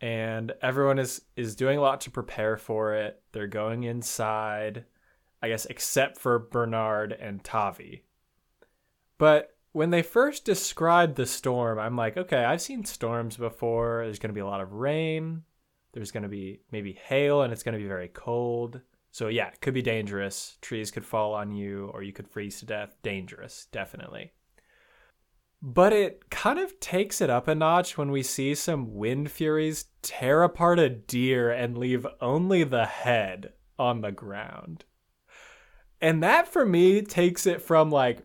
[0.00, 3.22] and everyone is is doing a lot to prepare for it.
[3.32, 4.84] They're going inside,
[5.42, 8.04] I guess except for Bernard and Tavi.
[9.18, 14.02] But when they first described the storm, I'm like, okay, I've seen storms before.
[14.04, 15.42] There's going to be a lot of rain.
[15.92, 18.80] There's going to be maybe hail and it's going to be very cold.
[19.12, 20.58] So yeah, it could be dangerous.
[20.60, 22.96] Trees could fall on you or you could freeze to death.
[23.02, 24.32] Dangerous, definitely.
[25.68, 29.86] But it kind of takes it up a notch when we see some wind furies
[30.00, 34.84] tear apart a deer and leave only the head on the ground.
[36.00, 38.20] And that for me takes it from like,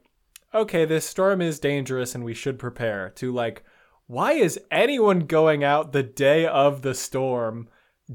[0.54, 3.64] okay, this storm is dangerous and we should prepare to like,
[4.06, 7.70] why is anyone going out the day of the storm,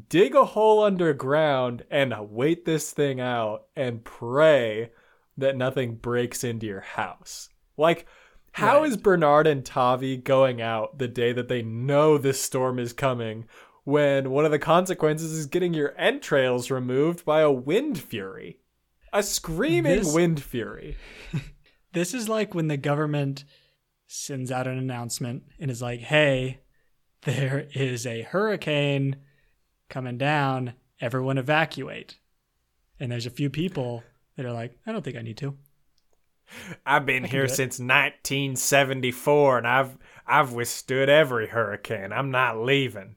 [0.08, 4.92] dig a hole underground and wait this thing out and pray
[5.36, 7.48] that nothing breaks into your house?
[7.76, 8.06] Like,
[8.56, 8.88] how Right.
[8.90, 13.46] is Bernard and Tavi going out the day that they know this storm is coming
[13.84, 18.60] when one of the consequences is getting your entrails removed by a wind fury?
[19.12, 20.96] A screaming This- wind fury.
[21.92, 23.44] This is like when the government
[24.06, 26.60] sends out an announcement and is like, "Hey,
[27.22, 29.16] there is a hurricane
[29.88, 30.74] coming down.
[31.00, 32.18] Everyone evacuate."
[33.00, 34.02] And there's a few people
[34.36, 35.56] that are like, "I don't think I need to."
[36.86, 42.12] I've been here since 1974 and I've I've withstood every hurricane.
[42.12, 43.16] I'm not leaving.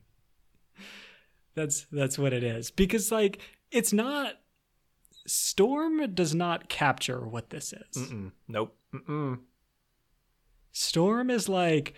[1.54, 2.70] That's that's what it is.
[2.70, 4.34] Because like it's not
[5.26, 8.02] Storm does not capture what this is.
[8.02, 8.32] Mm-mm.
[8.48, 8.76] Nope.
[8.94, 9.38] Mm-mm.
[10.72, 11.94] Storm is like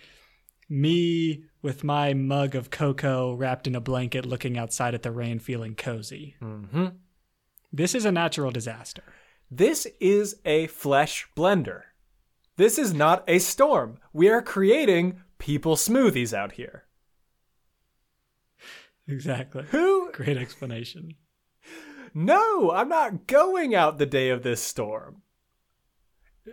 [0.69, 5.39] me with my mug of cocoa wrapped in a blanket looking outside at the rain
[5.39, 6.35] feeling cozy.
[6.39, 6.87] hmm
[7.71, 9.03] This is a natural disaster.
[9.55, 11.81] This is a flesh blender.
[12.57, 13.99] This is not a storm.
[14.11, 16.85] We are creating people smoothies out here.
[19.07, 19.65] Exactly.
[19.69, 20.11] Who?
[20.11, 21.13] Great explanation.
[22.15, 25.21] No, I'm not going out the day of this storm.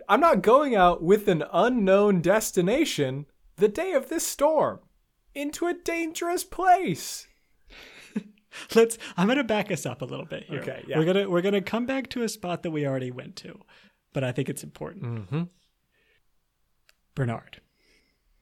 [0.07, 3.25] I'm not going out with an unknown destination
[3.55, 4.79] the day of this storm
[5.33, 7.25] into a dangerous place.
[8.75, 10.61] Let's I'm going to back us up a little bit here.
[10.61, 10.97] Okay, yeah.
[10.97, 13.35] We're going to we're going to come back to a spot that we already went
[13.37, 13.59] to,
[14.13, 15.03] but I think it's important.
[15.03, 15.43] Mm-hmm.
[17.15, 17.61] Bernard.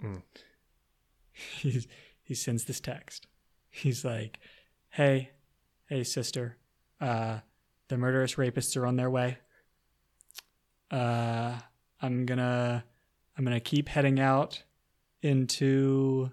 [0.04, 0.22] Mm.
[1.32, 1.88] He's,
[2.24, 3.28] he sends this text.
[3.70, 4.40] He's like,
[4.90, 5.32] "Hey,
[5.88, 6.58] hey sister,
[7.02, 7.40] uh
[7.88, 9.38] the murderous rapists are on their way.
[10.92, 11.60] Uh
[12.02, 12.84] I'm going to
[13.38, 14.64] I'm going to keep heading out
[15.22, 16.32] into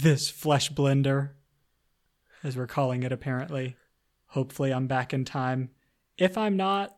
[0.00, 1.30] this flesh blender
[2.42, 3.76] as we're calling it apparently.
[4.26, 5.70] Hopefully I'm back in time.
[6.18, 6.96] If I'm not,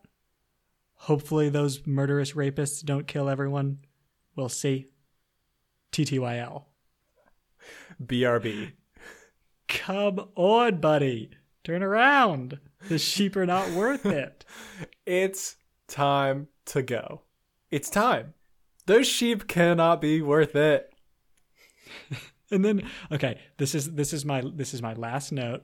[0.95, 3.79] hopefully those murderous rapists don't kill everyone.
[4.35, 4.87] We'll see.
[5.91, 6.63] TTYL.
[8.03, 8.73] BRB.
[9.67, 11.31] Come on, buddy.
[11.63, 12.59] Turn around.
[12.87, 14.45] The sheep are not worth it.
[15.05, 17.21] It's time to go.
[17.69, 18.33] It's time.
[18.87, 20.91] Those sheep cannot be worth it.
[22.51, 25.63] and then okay, this is this is my this is my last note.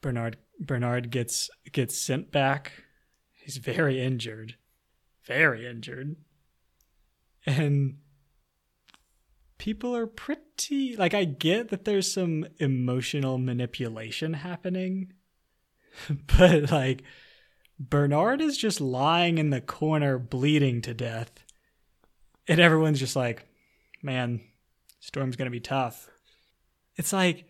[0.00, 2.72] Bernard Bernard gets gets sent back.
[3.32, 4.56] He's very injured.
[5.24, 6.16] Very injured.
[7.46, 7.98] And
[9.58, 15.12] people are pretty like I get that there's some emotional manipulation happening.
[16.38, 17.02] But like
[17.78, 21.30] Bernard is just lying in the corner bleeding to death.
[22.48, 23.46] And everyone's just like,
[24.02, 24.40] man,
[25.02, 26.08] Storm's going to be tough.
[26.94, 27.46] It's like,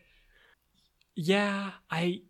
[1.14, 2.22] yeah, I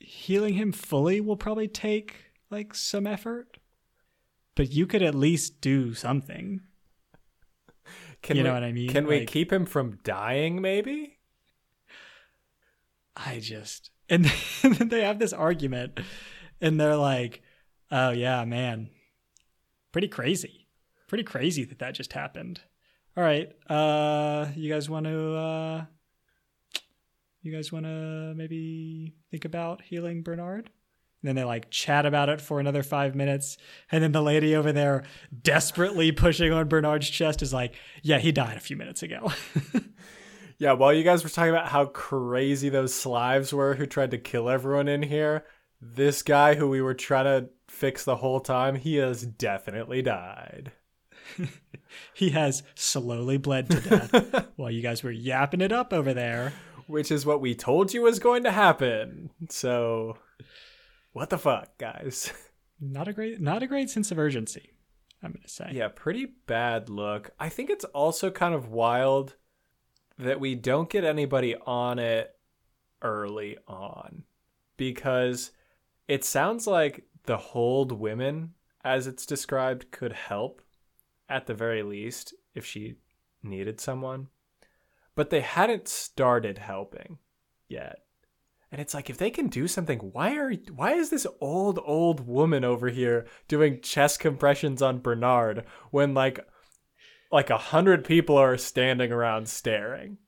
[0.00, 2.16] healing him fully will probably take
[2.50, 3.58] like some effort,
[4.56, 6.62] but you could at least do something.
[8.22, 8.88] Can you we, know what I mean?
[8.88, 10.60] Can we keep him from dying?
[10.60, 11.20] Maybe.
[13.16, 14.24] I just and
[14.62, 16.00] then they have this argument
[16.60, 17.40] and they're like,
[17.92, 18.90] "Oh yeah, man.
[19.92, 20.66] Pretty crazy.
[21.06, 22.62] Pretty crazy that that just happened."
[23.16, 23.50] All right.
[23.68, 25.84] Uh you guys want to uh
[27.42, 30.70] you guys want to maybe think about healing Bernard?
[31.22, 33.56] And then they like chat about it for another 5 minutes
[33.90, 35.04] and then the lady over there
[35.42, 39.32] desperately pushing on Bernard's chest is like, "Yeah, he died a few minutes ago."
[40.58, 44.18] Yeah, while you guys were talking about how crazy those Slives were who tried to
[44.18, 45.44] kill everyone in here,
[45.82, 50.72] this guy who we were trying to fix the whole time, he has definitely died.
[52.14, 56.52] he has slowly bled to death while you guys were yapping it up over there.
[56.86, 59.30] Which is what we told you was going to happen.
[59.48, 60.18] So,
[61.12, 62.32] what the fuck, guys?
[62.80, 64.72] Not a great not a great sense of urgency,
[65.22, 65.70] I'm going to say.
[65.72, 67.30] Yeah, pretty bad look.
[67.40, 69.36] I think it's also kind of wild
[70.18, 72.34] that we don't get anybody on it
[73.00, 74.24] early on
[74.76, 75.52] because
[76.06, 78.52] it sounds like the hold women
[78.84, 80.62] as it's described could help
[81.28, 82.96] at the very least if she
[83.42, 84.28] needed someone.
[85.14, 87.18] But they hadn't started helping
[87.68, 88.00] yet.
[88.70, 92.26] And it's like if they can do something why are why is this old old
[92.26, 96.40] woman over here doing chest compressions on Bernard when like
[97.32, 100.18] like a hundred people are standing around staring?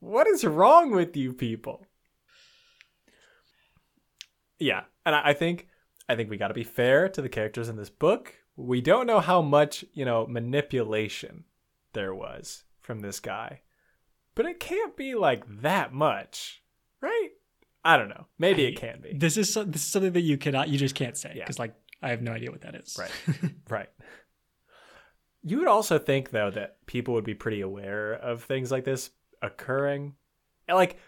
[0.00, 1.86] What is wrong with you people?
[4.58, 5.68] Yeah and I, I think
[6.08, 9.06] i think we got to be fair to the characters in this book we don't
[9.06, 11.44] know how much you know manipulation
[11.92, 13.60] there was from this guy
[14.34, 16.62] but it can't be like that much
[17.00, 17.30] right
[17.84, 20.68] i don't know maybe it can be This is this is something that you cannot
[20.68, 21.44] you just can't say Yeah.
[21.46, 22.94] cuz like I have no idea what that is.
[22.98, 23.10] Right.
[23.70, 23.88] right.
[25.42, 29.10] You would also think though that people would be pretty aware of things like this
[29.40, 30.14] occurring.
[30.68, 30.98] Like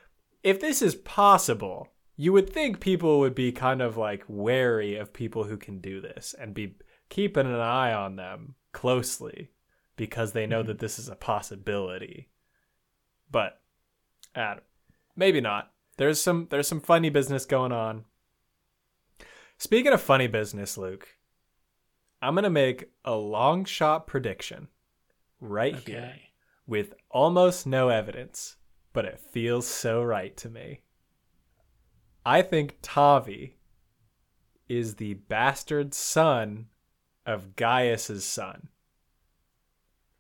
[0.43, 5.13] if this is possible, you would think people would be kind of like wary of
[5.13, 6.77] people who can do this and be
[7.09, 9.51] keeping an eye on them closely
[9.97, 12.29] because they know that this is a possibility.
[13.31, 13.61] But
[14.35, 14.57] uh,
[15.17, 15.71] maybe not.
[15.97, 18.05] There's some there's some funny business going on.
[19.59, 21.09] Speaking of funny business, Luke,
[22.23, 24.69] I'm going to make a long shot prediction
[25.41, 26.15] right here
[26.67, 28.57] with almost no evidence,
[28.93, 30.83] but it feels so right to me.
[32.25, 33.57] I think Tavi
[34.69, 36.67] is the bastard son
[37.29, 38.69] of Gaius's son.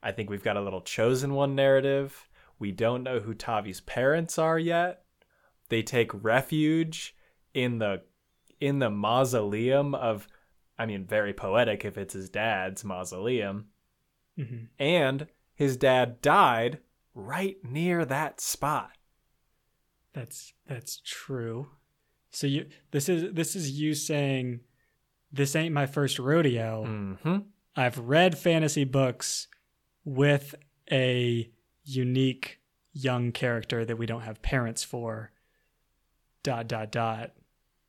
[0.03, 2.29] I think we've got a little chosen one narrative.
[2.59, 5.03] We don't know who Tavi's parents are yet.
[5.71, 7.17] They take refuge
[7.55, 8.03] in the
[8.61, 10.29] in the mausoleum of
[10.79, 13.69] I mean very poetic if it's his dad's mausoleum
[14.39, 14.69] Mhm.
[14.79, 16.79] and his dad died
[17.15, 18.93] right near that spot.
[20.13, 21.71] That's that's true.
[22.31, 24.61] So you this is this is you saying
[25.33, 26.85] this ain't my first rodeo.
[26.87, 27.39] Mm-hmm.
[27.77, 29.47] I've read fantasy books
[30.05, 30.55] with
[30.91, 31.51] a
[31.85, 32.61] unique
[32.93, 35.31] young character that we don't have parents for.
[36.43, 37.33] Dot dot dot.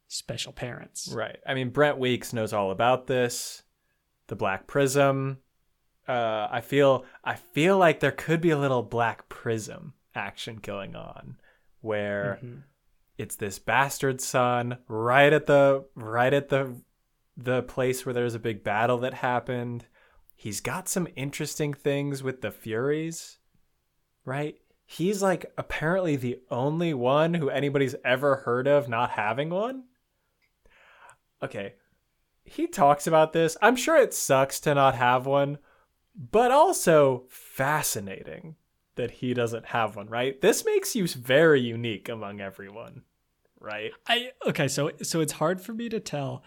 [0.07, 1.11] Special parents.
[1.13, 1.37] Right.
[1.45, 3.63] I mean, Brent Weeks knows all about this.
[4.27, 5.37] The Black Prism.
[6.07, 10.95] Uh, I feel I feel like there could be a little Black Prism action going
[10.95, 11.37] on,
[11.81, 12.63] where Mhm.
[13.19, 16.75] it's this bastard son right at the right at the
[17.43, 19.85] the place where there's a big battle that happened.
[20.35, 23.37] He's got some interesting things with the Furies,
[24.25, 24.55] right?
[24.85, 29.83] He's like apparently the only one who anybody's ever heard of not having one.
[31.41, 31.75] Okay.
[32.43, 33.55] He talks about this.
[33.61, 35.59] I'm sure it sucks to not have one,
[36.15, 38.55] but also fascinating
[38.95, 40.39] that he doesn't have one, right?
[40.41, 43.03] This makes you very unique among everyone,
[43.59, 43.91] right?
[44.07, 46.43] I okay, so so it's hard for me to tell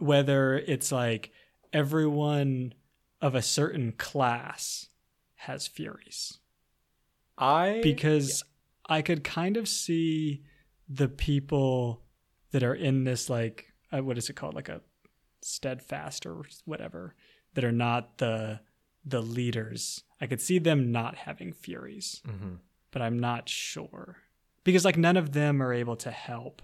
[0.00, 1.30] whether it's like
[1.72, 2.74] everyone
[3.20, 4.88] of a certain class
[5.36, 6.38] has furies.
[7.38, 8.44] I because
[8.88, 10.42] I could kind of see
[10.88, 12.02] the people
[12.50, 14.80] that are in this like uh, what is it called like a
[15.42, 17.14] steadfast or whatever
[17.54, 18.60] that are not the
[19.04, 20.02] the leaders.
[20.20, 22.58] I could see them not having furies, Mhm.
[22.90, 24.18] but I'm not sure
[24.64, 26.60] because like none of them are able to help.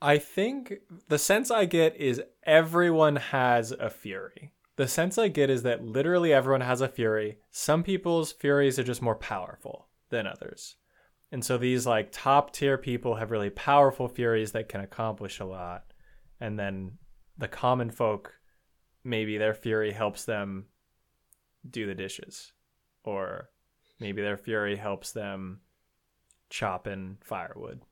[0.00, 0.74] I think
[1.08, 4.52] the sense I get is everyone has a fury.
[4.76, 7.38] The sense I get is that literally everyone has a fury.
[7.50, 10.76] Some people's furies are just more powerful than others.
[11.32, 15.44] And so these like top tier people have really powerful furies that can accomplish a
[15.44, 15.92] lot.
[16.40, 16.98] And then
[17.36, 18.34] the common folk,
[19.02, 20.66] maybe their fury helps them
[21.68, 22.52] do the dishes.
[23.02, 23.50] Or
[23.98, 25.60] maybe their fury helps them
[26.50, 27.82] chop in firewood.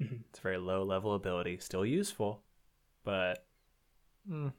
[0.00, 0.20] Mhm.
[0.30, 2.42] It's a very low level ability, still useful,
[3.04, 3.46] but
[4.28, 4.52] mm,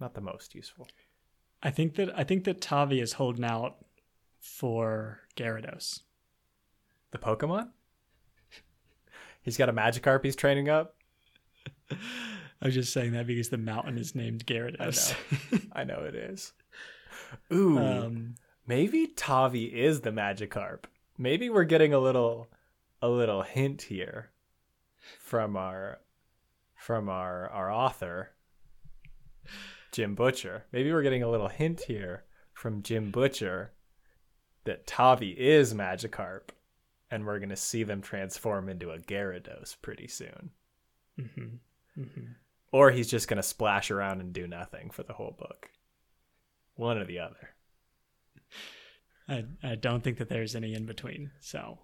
[0.00, 0.88] not the most useful.
[1.62, 3.76] I think that I think that Tavi is holding out
[4.40, 6.02] for Gyarados.
[7.12, 7.70] The Pokemon?
[9.42, 10.96] He's got a Magikarp he's training up.
[11.90, 15.14] I was just saying that because the mountain is named Gyarados.
[15.72, 16.52] I know it is.
[17.52, 18.34] Ooh, um,
[18.66, 20.84] maybe Tavi is the Magikarp.
[21.18, 22.48] Maybe we're getting a little
[23.00, 24.30] a little hint here
[25.18, 26.00] from our
[26.76, 28.30] from our our author
[29.92, 30.64] Jim Butcher.
[30.72, 33.72] Maybe we're getting a little hint here from Jim Butcher
[34.64, 36.50] that Tavi is Magikarp
[37.10, 40.50] and we're going to see them transform into a Gyarados pretty soon.
[41.18, 41.58] mhm,
[41.96, 42.34] mhm.
[42.72, 45.70] Or he's just going to splash around and do nothing for the whole book.
[46.74, 47.50] One or the other.
[49.28, 51.30] I, I don't think that there's any in between.
[51.40, 51.78] So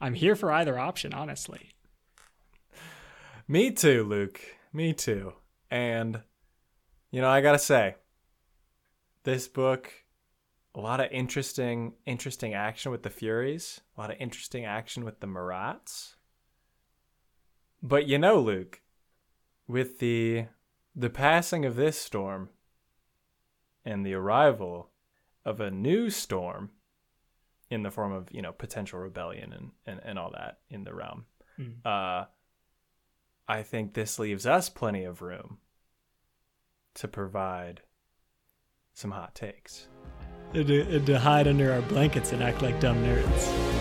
[0.00, 1.70] I'm here for either option, honestly.
[3.46, 4.40] Me too, Luke.
[4.72, 5.34] Me too.
[5.70, 6.22] And,
[7.10, 7.96] you know, I gotta say,
[9.24, 9.90] this book,
[10.74, 15.20] a lot of interesting, interesting action with the Furies, a lot of interesting action with
[15.20, 16.16] the Marats.
[17.82, 18.80] But you know, Luke,
[19.68, 20.46] with the
[20.96, 22.48] the passing of this storm
[23.84, 24.90] and the arrival
[25.44, 26.70] of a new storm
[27.68, 30.94] in the form of, you know, potential rebellion and, and, and all that in the
[30.94, 31.26] realm,
[31.58, 31.84] Mm.
[31.86, 32.26] uh,
[33.46, 35.58] I think this leaves us plenty of room
[36.94, 37.82] to provide
[38.94, 39.88] some hot takes.
[40.54, 43.73] And to, and to hide under our blankets and act like dumb nerds.